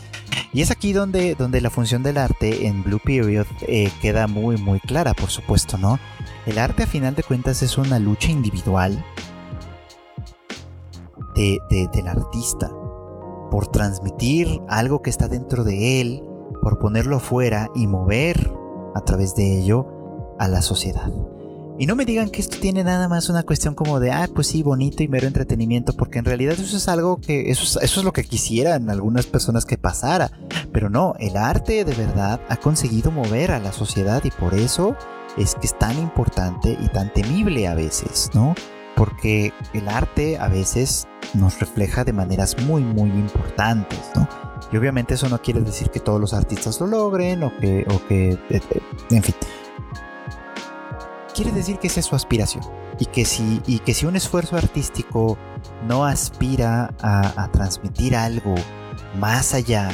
[0.52, 4.56] Y es aquí donde, donde la función del arte en Blue Period eh, queda muy
[4.56, 5.98] muy clara, por supuesto, ¿no?
[6.46, 9.04] El arte a final de cuentas es una lucha individual
[11.34, 12.70] del artista
[13.50, 16.22] por transmitir algo que está dentro de él,
[16.62, 18.52] por ponerlo afuera y mover
[18.94, 21.10] a través de ello a la sociedad.
[21.80, 24.48] Y no me digan que esto tiene nada más una cuestión como de, ah, pues
[24.48, 28.00] sí, bonito y mero entretenimiento, porque en realidad eso es algo que, eso es, eso
[28.00, 30.30] es lo que quisieran algunas personas que pasara.
[30.74, 34.94] Pero no, el arte de verdad ha conseguido mover a la sociedad y por eso
[35.38, 38.54] es que es tan importante y tan temible a veces, ¿no?
[38.94, 44.28] Porque el arte a veces nos refleja de maneras muy, muy importantes, ¿no?
[44.70, 48.06] Y obviamente eso no quiere decir que todos los artistas lo logren o que, o
[48.06, 49.34] que eh, eh, en fin.
[51.34, 52.64] Quiere decir que esa es su aspiración
[52.98, 55.38] y que si, y que si un esfuerzo artístico
[55.86, 58.54] no aspira a, a transmitir algo
[59.18, 59.90] más allá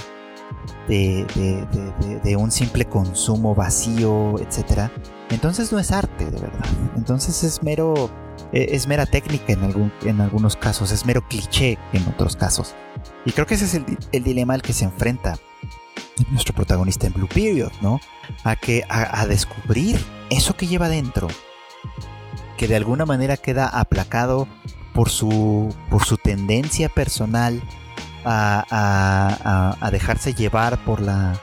[0.89, 4.91] de, de, de, un simple consumo vacío, etc.,
[5.31, 6.65] entonces no es arte de verdad.
[6.97, 8.11] Entonces es mero,
[8.53, 12.75] e, es mera técnica en, algún, en algunos casos, es mero cliché en otros casos.
[13.25, 13.75] Y creo que ese es
[14.13, 15.37] el, dilema al que se enfrenta
[16.31, 18.01] nuestro protagonista en Blue Period, ¿no?
[18.45, 19.99] A, que, a, descubrir
[20.31, 21.29] eso que lleva dentro,
[22.57, 24.49] que de alguna manera queda aplacado
[24.93, 27.63] por su, por su tendencia personal
[28.25, 31.41] a, a dejarse llevar por la,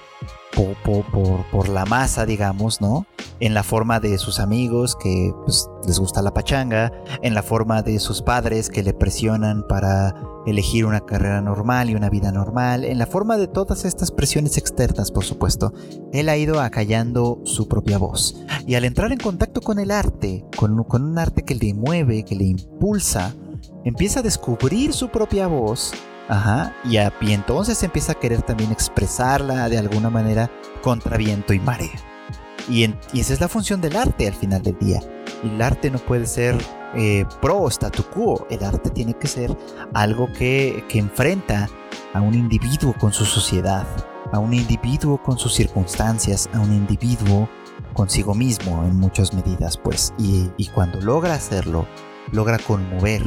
[0.56, 3.06] por, por, la masa, digamos, ¿no?
[3.40, 6.92] En la forma de sus amigos que pues, les gusta la pachanga,
[7.22, 10.14] en la forma de sus padres que le presionan para
[10.46, 14.58] elegir una carrera normal y una vida normal, en la forma de todas estas presiones
[14.58, 15.74] externas, por supuesto,
[16.12, 18.36] él ha ido acallando su propia voz.
[18.68, 22.24] Y al entrar en contacto con el arte, con, con un arte que le mueve,
[22.24, 23.34] que le impulsa,
[23.86, 25.94] empieza a descubrir su propia voz
[26.84, 30.50] Y, y entonces empieza a querer también expresarla de alguna manera
[30.82, 31.92] contra viento y marea.
[32.70, 35.02] Y, esa es la función del arte al final del día.
[35.44, 36.56] El arte no puede ser
[36.96, 39.56] eh, pro statu quo, el arte tiene que ser
[39.94, 41.68] algo que, que enfrenta
[42.14, 43.86] a un individuo con su sociedad,
[44.32, 47.50] a un individuo con sus circunstancias, a un individuo
[47.94, 50.14] consigo mismo en muchas medidas, pues.
[50.18, 51.86] Y, y cuando logra hacerlo,
[52.32, 53.24] logra conmover,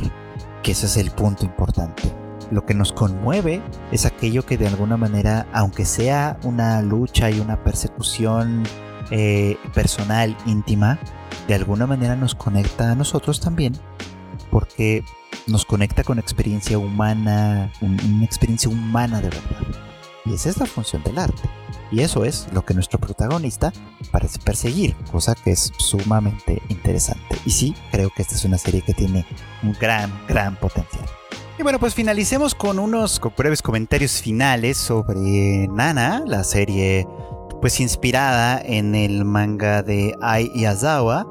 [0.63, 2.26] que ese es el punto importante.
[2.51, 7.41] Lo que nos conmueve es aquello que de alguna manera, aunque sea una lucha y
[7.41, 8.63] una persecución
[9.11, 10.99] eh, personal, íntima,
[11.49, 13.75] de alguna manera nos conecta a nosotros también,
[14.51, 15.05] porque
[15.47, 19.87] nos conecta con experiencia humana, una experiencia humana de verdad.
[20.25, 21.49] Y esa es la función del arte.
[21.93, 23.73] Y eso es lo que nuestro protagonista
[24.11, 27.37] parece perseguir, cosa que es sumamente interesante.
[27.45, 29.25] Y sí, creo que esta es una serie que tiene
[29.63, 31.05] un gran, gran potencial.
[31.59, 37.07] Y bueno, pues finalicemos con unos breves comentarios finales sobre Nana, la serie
[37.63, 41.27] pues inspirada en el manga de Ai Yazawa,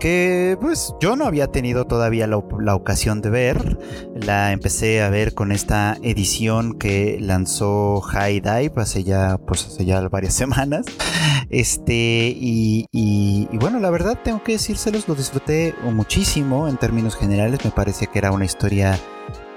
[0.00, 3.78] que pues yo no había tenido todavía la, ocasión de ver.
[4.14, 9.84] La empecé a ver con esta edición que lanzó High Dive hace ya, pues hace
[9.84, 10.86] ya varias semanas.
[11.50, 17.64] Este, y, y, bueno, la verdad tengo que decírselos, lo disfruté muchísimo en términos generales.
[17.64, 18.98] Me parece que era una historia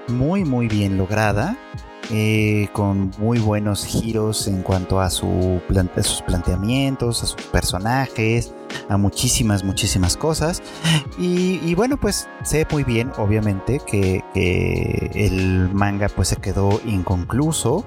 [0.08, 1.56] muy, muy bien lograda.
[2.10, 5.62] Eh, con muy buenos giros en cuanto a, su
[6.02, 8.52] sus planteamientos, a sus personajes,
[8.88, 10.62] a muchísimas, muchísimas cosas.
[11.18, 14.22] Y, bueno, pues sé muy bien, obviamente, que,
[15.14, 17.84] el manga pues se quedó inconcluso.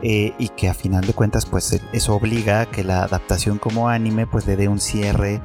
[0.00, 3.88] Eh, y que a final de cuentas pues eso obliga a que la adaptación como
[3.88, 5.42] anime pues le dé un cierre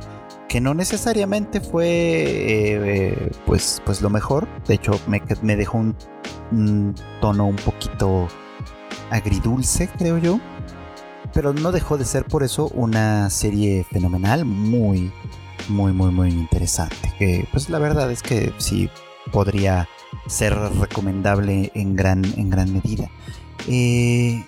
[0.54, 4.48] que no necesariamente fue eh, pues, pues lo mejor.
[4.68, 5.96] De hecho, me, dejó un
[6.52, 8.28] un tono un poquito
[9.10, 10.40] agridulce, creo yo.
[11.34, 15.12] Pero no dejó de ser por eso una serie fenomenal, muy,
[15.70, 17.12] muy, muy, muy interesante.
[17.18, 18.92] Que pues la verdad es que sí
[19.32, 19.90] podría
[20.28, 23.10] ser recomendable en gran, en gran medida.
[23.68, 24.46] Eh,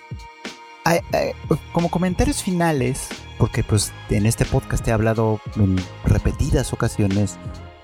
[1.72, 3.08] como comentarios finales,
[3.38, 7.38] porque pues en este podcast he hablado en repetidas ocasiones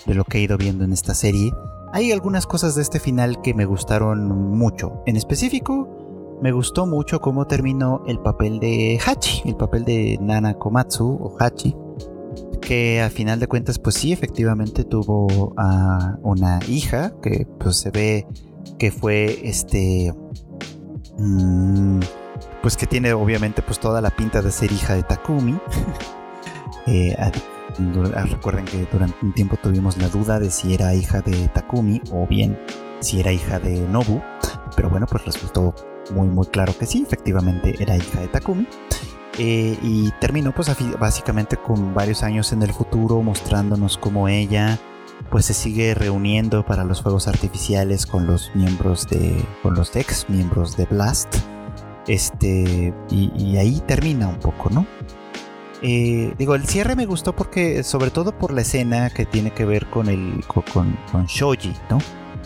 [0.05, 1.51] de lo que he ido viendo en esta serie.
[1.93, 4.27] Hay algunas cosas de este final que me gustaron
[4.57, 5.03] mucho.
[5.05, 10.55] En específico, me gustó mucho cómo terminó el papel de Hachi, el papel de Nana
[10.55, 11.75] Komatsu o Hachi,
[12.61, 17.91] que al final de cuentas, pues sí, efectivamente tuvo a una hija que pues se
[17.91, 18.27] ve
[18.79, 20.13] que fue este...
[21.17, 21.99] Mm,
[22.63, 25.59] pues que tiene obviamente pues toda la pinta de ser hija de Takumi.
[26.87, 27.15] eh,
[28.29, 32.25] recuerden que durante un tiempo tuvimos la duda de si era hija de Takumi o
[32.25, 32.57] bien
[33.01, 34.21] si era hija de Nobu.
[34.77, 35.75] Pero bueno, pues resultó
[36.11, 38.65] muy muy claro que sí, efectivamente era hija de Takumi.
[39.37, 44.79] Eh, y terminó pues básicamente con varios años en el futuro mostrándonos cómo ella
[45.29, 50.29] pues se sigue reuniendo para los fuegos artificiales con los miembros de con los ex
[50.29, 51.35] miembros de Blast
[52.07, 54.85] este y, ahí termina un poco no
[55.85, 59.65] eh, digo, el cierre me gustó porque, sobre todo por la escena que tiene que
[59.65, 61.97] ver con el con, con Shoji, ¿no?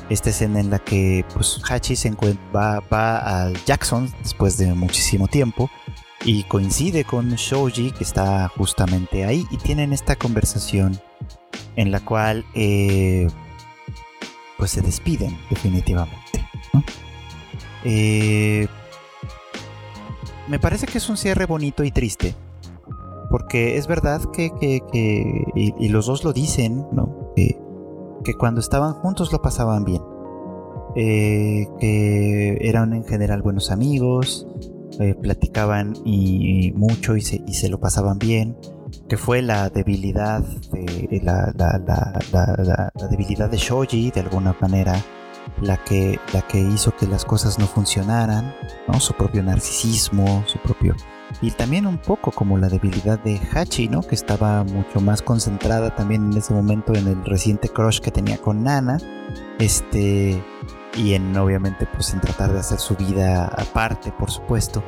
[0.09, 2.11] Esta escena en la que pues, Hachi se
[2.55, 5.69] va, va a Jackson después de muchísimo tiempo
[6.25, 10.99] y coincide con Shoji que está justamente ahí y tienen esta conversación
[11.75, 13.27] en la cual eh,
[14.57, 16.49] pues se despiden definitivamente.
[17.83, 18.67] Eh,
[20.47, 22.35] me parece que es un cierre bonito y triste
[23.29, 24.51] porque es verdad que,
[25.55, 27.33] y, los dos lo dicen, ¿no?
[27.35, 27.57] Que,
[28.37, 30.01] cuando estaban juntos lo pasaban bien.
[30.95, 34.47] Eh, que eran en general buenos amigos,
[34.99, 38.57] eh, platicaban y, mucho y se, y se, lo pasaban bien.
[39.07, 40.41] Que fue la debilidad
[40.71, 44.93] de la, la, debilidad de Shoji de alguna manera
[45.61, 48.55] la que, la que hizo que las cosas no funcionaran,
[48.87, 48.99] ¿no?
[48.99, 50.95] Su propio narcisismo, su propio
[51.41, 54.01] y también un poco como la debilidad de Hachi, ¿no?
[54.01, 58.37] Que estaba mucho más concentrada también en ese momento en el reciente crush que tenía
[58.37, 58.97] con Nana.
[59.59, 60.41] Este.
[60.95, 64.83] Y en obviamente pues en tratar de hacer su vida aparte, por supuesto.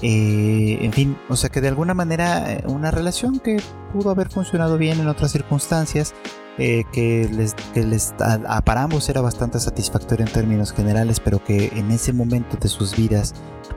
[0.00, 4.28] Eh, en fin, o sea que de alguna manera eh, una relación que pudo haber
[4.28, 6.14] funcionado bien en otras circunstancias,
[6.58, 11.42] eh, que, les, que les a, para ambos era bastante satisfactorio en términos generales, pero
[11.42, 13.34] que en ese momento de sus vidas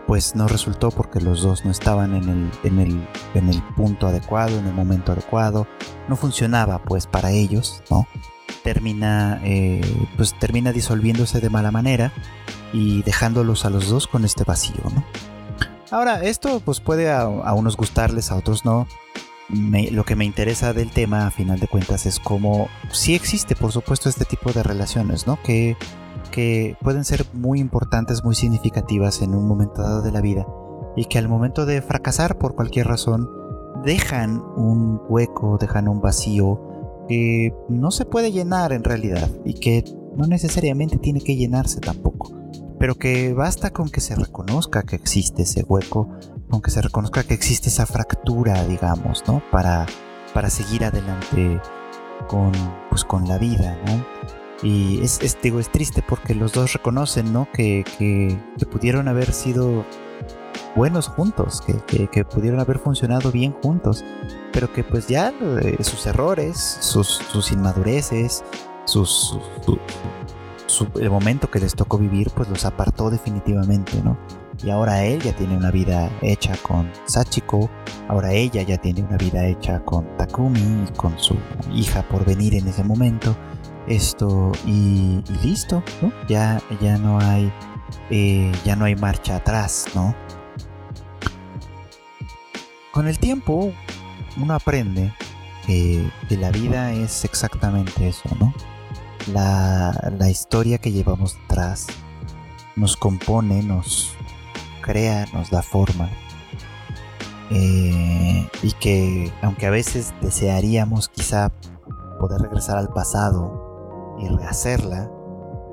[0.07, 4.07] pues no resultó porque los dos no estaban en el, en el, en el punto
[4.07, 5.67] adecuado, en el momento adecuado,
[6.07, 8.07] no funcionaba pues para ellos, ¿no?
[8.63, 9.81] Termina, eh,
[10.17, 12.11] pues termina disolviéndose de mala manera
[12.73, 15.03] y dejándolos a los dos con este vacío, ¿no?
[15.91, 18.87] Ahora, esto pues puede a, unos gustarles, a otros no.
[19.49, 23.71] Lo que me interesa del tema, a final de cuentas, es cómo sí existe, por
[23.71, 25.37] supuesto, este tipo de relaciones, ¿no?
[25.43, 25.77] Que,
[26.31, 30.45] que pueden ser muy importantes, muy significativas en un momento dado de la vida
[30.95, 33.29] y que al momento de fracasar por cualquier razón,
[33.83, 39.83] dejan un hueco, dejan un vacío que no se puede llenar en realidad y que
[40.15, 42.31] no necesariamente tiene que llenarse tampoco,
[42.79, 46.09] pero que basta con que se reconozca que existe ese hueco,
[46.55, 49.43] con que se reconozca que existe esa fractura, digamos, ¿no?
[49.51, 49.85] Para,
[50.33, 51.59] para seguir adelante
[52.29, 52.53] con,
[52.89, 54.05] pues, con la vida, ¿no?
[54.63, 57.49] Y es, digo, es triste porque los dos reconocen, ¿no?
[57.51, 59.83] Que, que, que pudieron haber sido
[60.77, 64.05] buenos juntos, que, pudieron haber funcionado bien juntos,
[64.53, 68.45] pero que pues ya eh, sus errores, sus, inmadureces,
[68.85, 69.37] sus,
[71.01, 74.17] el momento que les tocó vivir, pues los apartó definitivamente, ¿no?
[74.65, 77.69] Y ahora él ya tiene una vida hecha con Sachiko,
[78.09, 81.37] ahora ella ya tiene una vida hecha con Takumi y con su
[81.71, 83.37] hija por venir en ese momento.
[83.87, 86.11] Esto y, listo, ¿no?
[86.27, 87.53] Ya, ya no hay,
[88.09, 90.15] eh, ya no hay marcha atrás, ¿no?
[92.95, 93.73] con el tiempo
[94.37, 95.13] uno aprende
[95.67, 98.53] que, la vida es exactamente eso, ¿no?
[99.33, 101.87] La, historia que llevamos atrás
[102.77, 104.15] nos compone, nos
[104.85, 106.09] crea, nos da forma.
[107.49, 111.51] Eh, y que aunque a veces desearíamos quizá
[112.19, 115.11] poder regresar al pasado y rehacerla,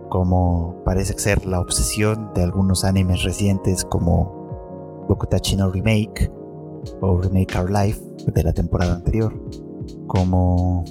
[0.09, 6.31] como parece ser la obsesión de algunos animes recientes como Bokutachi no Remake,
[7.01, 9.33] o Remake Our Life de la temporada anterior,
[10.07, 10.85] como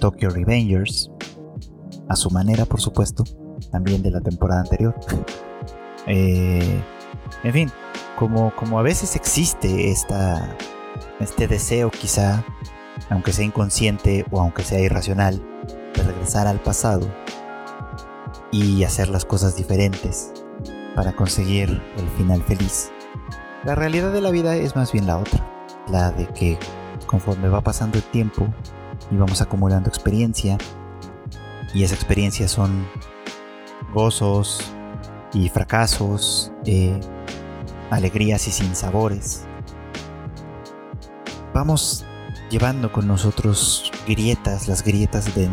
[0.00, 1.10] Tokyo Revengers,
[2.08, 3.24] a su manera por supuesto,
[3.70, 4.94] también de la temporada anterior.
[6.08, 6.82] Eh,
[7.42, 7.72] en fin,
[8.16, 10.56] como, como a veces existe esta,
[11.20, 12.44] este deseo quizá,
[13.10, 15.42] aunque sea inconsciente o aunque sea irracional,
[15.94, 17.08] de regresar al pasado
[18.50, 20.32] y hacer las cosas diferentes
[20.94, 22.90] para conseguir el final feliz.
[23.64, 25.46] La realidad de la vida es más bien la otra,
[25.88, 26.58] la de que
[27.06, 28.46] conforme va pasando el tiempo
[29.10, 30.58] y vamos acumulando experiencia,
[31.74, 32.86] y esa experiencia son
[33.94, 34.60] gozos
[35.32, 36.98] y fracasos, eh,
[37.92, 39.44] alegrías y sinsabores,
[41.54, 42.04] vamos
[42.50, 45.48] llevando con nosotros grietas, las grietas de,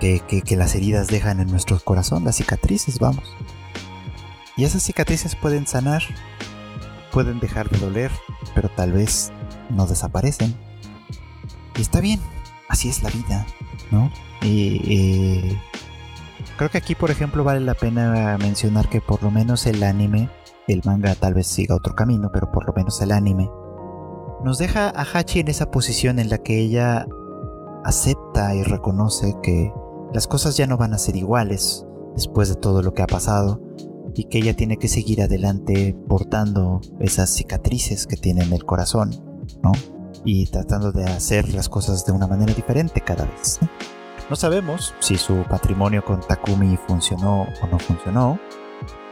[0.00, 3.24] que, que las heridas dejan en nuestro corazón, las cicatrices, vamos.
[4.56, 6.02] Y esas cicatrices pueden sanar
[7.16, 8.10] pueden dejar de doler,
[8.54, 9.32] pero tal vez
[9.70, 10.54] no desaparecen.
[11.74, 12.20] Y está bien,
[12.68, 13.46] así es la vida,
[13.90, 14.12] ¿no?
[14.42, 15.56] Y,
[16.58, 20.28] creo que aquí, por ejemplo, vale la pena mencionar que por lo menos el anime,
[20.72, 23.50] el manga tal vez siga otro camino, pero por lo menos el anime,
[24.44, 27.06] nos deja a Hachi en esa posición en la que ella
[27.84, 29.72] acepta y reconoce que
[30.12, 33.60] las cosas ya no van a ser iguales después de todo lo que ha pasado
[34.14, 39.10] y que ella tiene que seguir adelante portando esas cicatrices que tiene en el corazón,
[39.62, 39.72] ¿no?
[40.24, 43.60] Y tratando de hacer las cosas de una manera diferente cada vez.
[44.30, 48.40] No, sabemos si su patrimonio con Takumi funcionó o no funcionó.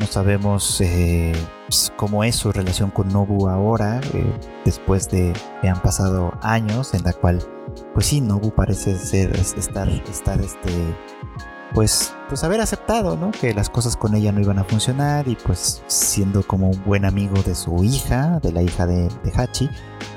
[0.00, 1.32] No sabemos eh,
[1.68, 4.32] pues, cómo es su relación con Nobu ahora, eh,
[4.64, 7.38] después de que han pasado años en la cual,
[7.92, 10.70] pues sí, Nobu parece ser estar, estar este,
[11.74, 13.32] pues, pues haber aceptado, ¿no?
[13.32, 17.04] Que las cosas con ella no iban a funcionar y pues siendo como un buen
[17.04, 19.68] amigo de su hija, de la hija de, Hachi.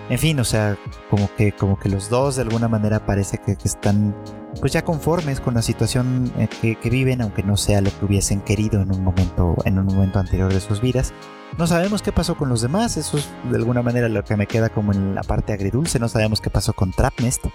[0.09, 0.77] En fin, o sea,
[1.09, 4.15] como que, como que los dos de alguna manera parece que, están
[4.59, 8.05] pues ya conformes con la situación eh, que, que, viven, aunque no sea lo que
[8.05, 11.13] hubiesen querido en un momento, en un momento anterior de sus vidas.
[11.57, 14.45] No sabemos qué pasó con los demás, eso es de alguna manera lo que me
[14.45, 15.97] queda como en la parte agridulce.
[15.97, 17.45] No sabemos qué pasó con Trapnest,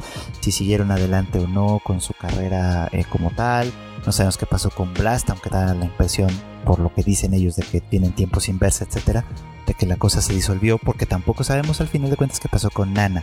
[0.40, 3.72] si siguieron adelante o no con su carrera eh, como tal.
[4.04, 6.30] No sabemos qué pasó con Blast, aunque da la impresión,
[6.64, 9.24] por lo que dicen ellos, de que tienen tiempo sin verse, etcétera,
[9.66, 12.70] de que la cosa se disolvió, porque tampoco sabemos al final de cuentas qué pasó
[12.70, 13.22] con Nana.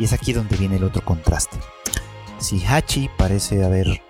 [0.00, 1.58] Y es aquí donde viene el otro contraste.
[2.38, 4.02] Si Hachi parece haber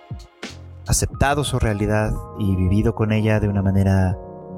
[0.87, 4.17] aceptado su realidad y vivido con ella de una manera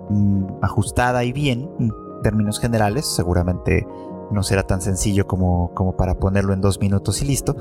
[0.10, 1.92] Mm, ajustada y bien, en
[2.24, 3.86] términos generales, seguramente
[4.32, 7.56] no será tan sencillo como, como para ponerlo en dos minutos y listo.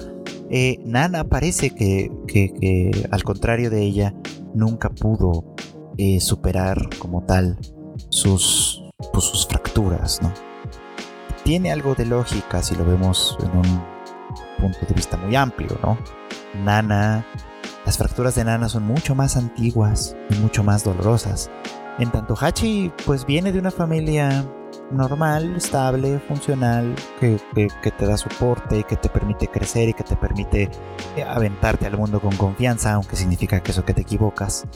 [0.50, 4.14] Eh, Nana parece que, que, al contrario de ella,
[4.54, 5.54] nunca pudo
[5.98, 7.58] eh, superar como tal
[8.08, 8.82] sus,
[9.12, 10.32] pues, sus fracturas, ¿no?
[11.44, 13.97] Tiene algo de lógica si lo vemos en un
[14.58, 15.98] punto de vista muy amplio, ¿no?
[16.64, 17.24] Nana
[17.88, 21.50] las fracturas de Nana son mucho más antiguas y mucho más dolorosas.
[21.98, 24.44] En tanto Hachi pues viene de una familia
[24.90, 27.40] normal, estable, funcional, que,
[27.96, 30.70] te da soporte y que te permite crecer y que te permite
[31.16, 34.66] eh, aventarte al mundo con confianza, aunque significa que eso que te equivocas.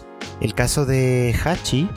[0.41, 1.91] El caso de Hachi,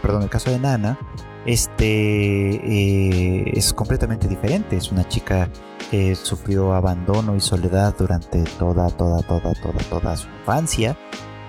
[0.00, 0.98] perdón, el caso de Nana,
[1.46, 4.76] este eh, es completamente diferente.
[4.76, 5.48] Es una chica
[5.90, 10.96] que sufrió abandono y soledad durante toda, toda, toda, toda, toda su infancia.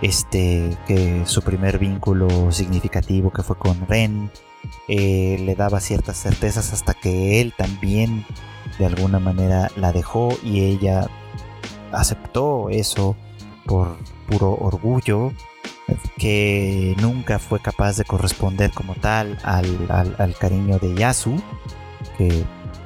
[0.01, 4.31] Este, que su primer vínculo significativo que fue con Ren
[4.87, 8.25] eh, le daba ciertas certezas hasta que él también
[8.79, 11.07] de alguna manera la dejó y ella
[11.91, 13.15] aceptó eso
[13.65, 15.31] por puro orgullo
[16.17, 21.35] que nunca fue capaz de corresponder como tal al, cariño de Yasu,
[22.17, 22.43] que,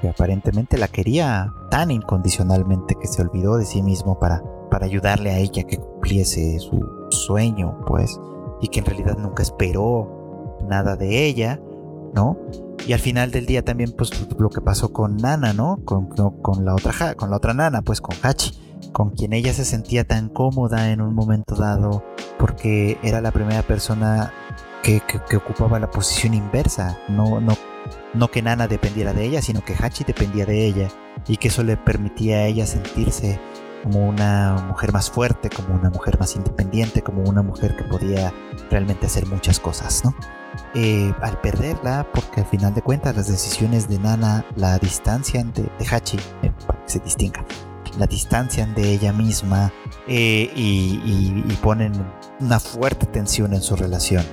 [0.09, 5.39] aparentemente la quería tan incondicionalmente que se olvidó de sí mismo para, para ayudarle a
[5.39, 8.19] ella que cumpliese su sueño, pues,
[8.61, 11.59] y que en realidad nunca esperó nada de ella,
[12.13, 12.37] ¿no?
[12.87, 15.79] Y al final del día también, pues, lo que pasó con Nana, ¿no?
[15.85, 19.65] Con, con la, otra, con la otra Nana, pues, con Hachi con quien ella se
[19.65, 22.03] sentía tan cómoda en un momento dado
[22.37, 24.31] porque era la primera persona
[24.83, 25.01] que,
[25.35, 27.57] ocupaba la posición inversa, no, no,
[28.13, 30.89] no que Nana dependiera de ella, sino que Hachi dependía de ella
[31.27, 33.39] y que eso le permitía a ella sentirse
[33.83, 38.33] como una mujer más fuerte, como una mujer más independiente, como una mujer que podía
[38.69, 40.15] realmente hacer muchas cosas, ¿no?
[40.73, 45.69] Eh, al perderla, porque al final de cuentas las decisiones de Nana la distancian de,
[45.89, 47.45] Hachi, eh, para que se distinga,
[47.97, 49.71] la distancian de ella misma
[50.07, 51.93] eh, y, ponen
[52.39, 54.23] una fuerte tensión en su relación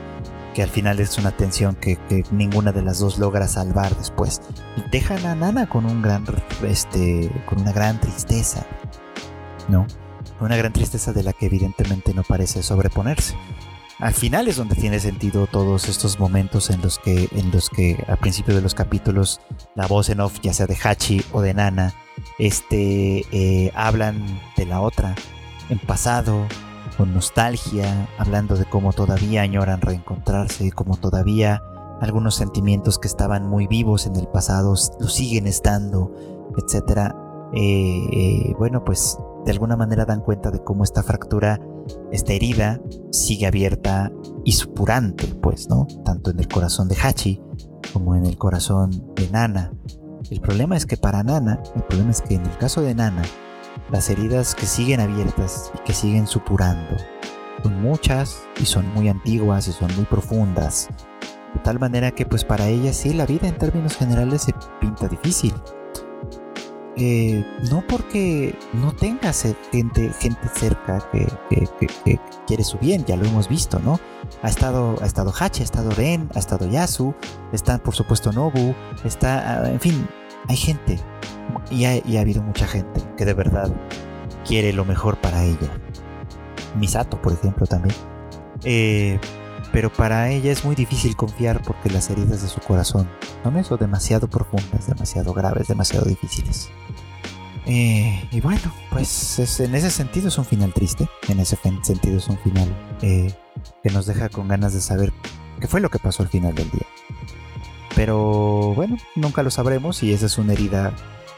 [0.55, 1.99] que al final es una tensión que,
[2.31, 4.43] ninguna de las dos logra salvar después.
[4.91, 6.27] Dejan a Nana con un gran
[6.63, 8.67] este con una gran tristeza
[9.69, 9.87] no
[10.41, 13.37] una gran tristeza de la que evidentemente no parece sobreponerse.
[13.99, 18.05] Al final es donde tiene sentido todos estos momentos en los que en los que
[18.09, 19.41] al principio de los capítulos
[19.75, 21.95] la voz en off ya sea de Hachi o de Nana
[22.39, 25.15] este, eh, hablan de la otra
[25.73, 26.47] en pasado,
[26.97, 31.63] con nostalgia, hablando de cómo todavía añoran reencontrarse, cómo todavía
[32.01, 36.13] algunos sentimientos que estaban muy vivos en el pasado lo siguen estando,
[36.57, 37.13] etc.
[37.55, 41.61] Eh, eh, bueno, pues de alguna manera dan cuenta de cómo esta fractura,
[42.11, 44.13] esta herida, sigue abierta
[44.45, 45.87] y supurante, pues, ¿no?
[46.05, 47.41] Tanto en el corazón de Hachi
[47.93, 49.73] como en el corazón de Nana.
[50.31, 53.23] El problema es que para Nana, el problema es que en el caso de Nana,
[53.91, 56.97] las heridas que siguen abiertas y que siguen supurando
[57.63, 60.89] son muchas y son muy antiguas y son muy profundas.
[61.55, 65.09] De tal manera que pues para ella sí la vida en términos generales se pinta
[65.09, 65.55] difícil.
[66.97, 71.27] Eh, no porque no tengas gente, gente cerca que,
[72.47, 73.99] quiere su bien, ya lo hemos visto, ¿no?
[74.43, 77.15] Ha estado, ha estado Hachi, ha estado Ren, ha estado Yasu,
[77.53, 78.75] está por supuesto Nobu,
[79.05, 80.07] está, en fin,
[80.49, 80.99] hay gente,
[81.71, 83.73] y ha, habido mucha gente que de verdad
[84.47, 85.71] quiere lo mejor para ella.
[86.77, 87.95] Misato, por ejemplo, también.
[88.65, 89.19] Eh,
[89.73, 93.09] pero para ella es muy difícil confiar porque las heridas de su corazón
[93.43, 96.69] son eso, demasiado profundas, demasiado graves, demasiado difíciles.
[97.65, 102.29] Eh, y bueno, pues en ese sentido es un final triste, en ese sentido es
[102.29, 102.69] un final
[103.03, 103.33] eh,
[103.83, 105.13] que nos deja con ganas de saber
[105.61, 106.87] qué fue lo que pasó al final del día.
[107.95, 110.93] Pero bueno, nunca lo sabremos y esa es una herida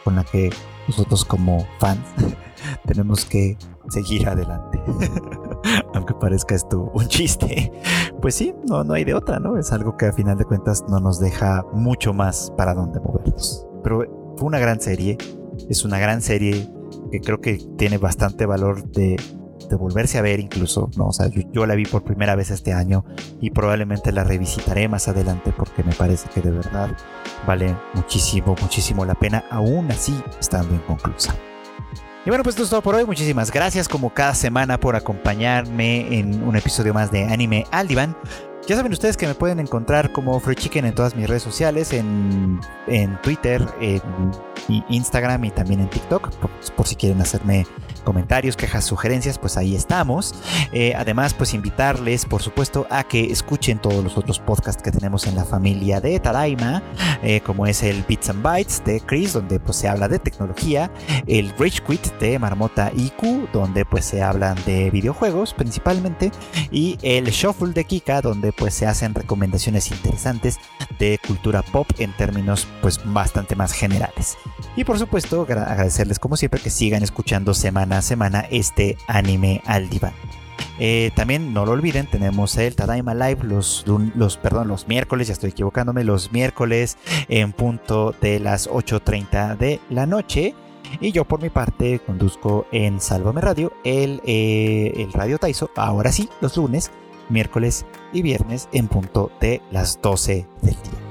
[0.05, 0.51] con la que
[0.87, 2.07] nosotros como fans
[2.87, 3.57] tenemos que
[3.89, 4.81] seguir adelante.
[5.95, 7.73] Aunque parezca esto un chiste,
[8.21, 9.59] pues sí, no, no hay de otra, ¿no?
[9.59, 13.67] Es algo que a final de cuentas no nos deja mucho más para dónde movernos.
[13.83, 15.19] Pero fue una gran serie,
[15.69, 16.71] es una gran serie
[17.11, 19.17] que creo que tiene bastante valor de
[19.69, 21.07] de volverse a ver incluso, ¿no?
[21.07, 23.05] O sea, yo, la vi por primera vez este año
[23.41, 26.91] y probablemente la revisitaré más adelante porque me parece que de verdad
[27.47, 31.35] vale muchísimo, muchísimo la pena, aún así estando inconclusa.
[32.27, 33.05] Y bueno, pues esto es todo por hoy.
[33.05, 38.17] Muchísimas gracias como cada semana por acompañarme en un episodio más de Anime al Diván.
[38.67, 41.93] Ya saben ustedes que me pueden encontrar como Free Chicken en todas mis redes sociales,
[41.93, 44.01] en, en Twitter, en
[44.89, 46.31] Instagram y también en TikTok,
[46.75, 47.67] por si quieren hacerme
[48.05, 50.35] comentarios, quejas, sugerencias, pues ahí estamos.
[50.73, 55.27] Eh, además, pues invitarles, por supuesto, a que escuchen todos los otros podcasts que tenemos
[55.27, 56.83] en la familia de Tadaima,
[57.23, 60.91] eh, como es el Bits and Bytes de Chris, donde pues se habla de tecnología,
[61.27, 66.31] el Rage Quit de Marmota IQ, donde pues se hablan de videojuegos principalmente,
[66.71, 70.59] y el Shuffle de Kika, donde pues se hacen recomendaciones interesantes
[70.99, 74.37] de cultura pop en términos pues bastante más generales.
[74.77, 80.15] Y por supuesto, agradecerles como siempre que sigan escuchando semana semana este anime al diván.
[80.79, 85.33] Eh, también no lo olviden, tenemos el Tadaima Live los, los, perdón, los miércoles, ya
[85.33, 86.99] estoy equivocándome, los miércoles
[87.29, 90.55] en punto de las 8.30 de la noche.
[91.01, 96.13] Y yo por mi parte conduzco en Sálvame Radio el, eh, el Radio Taiso, ahora
[96.13, 96.91] sí, los lunes,
[97.29, 101.04] miércoles y viernes en punto de las 12 del día.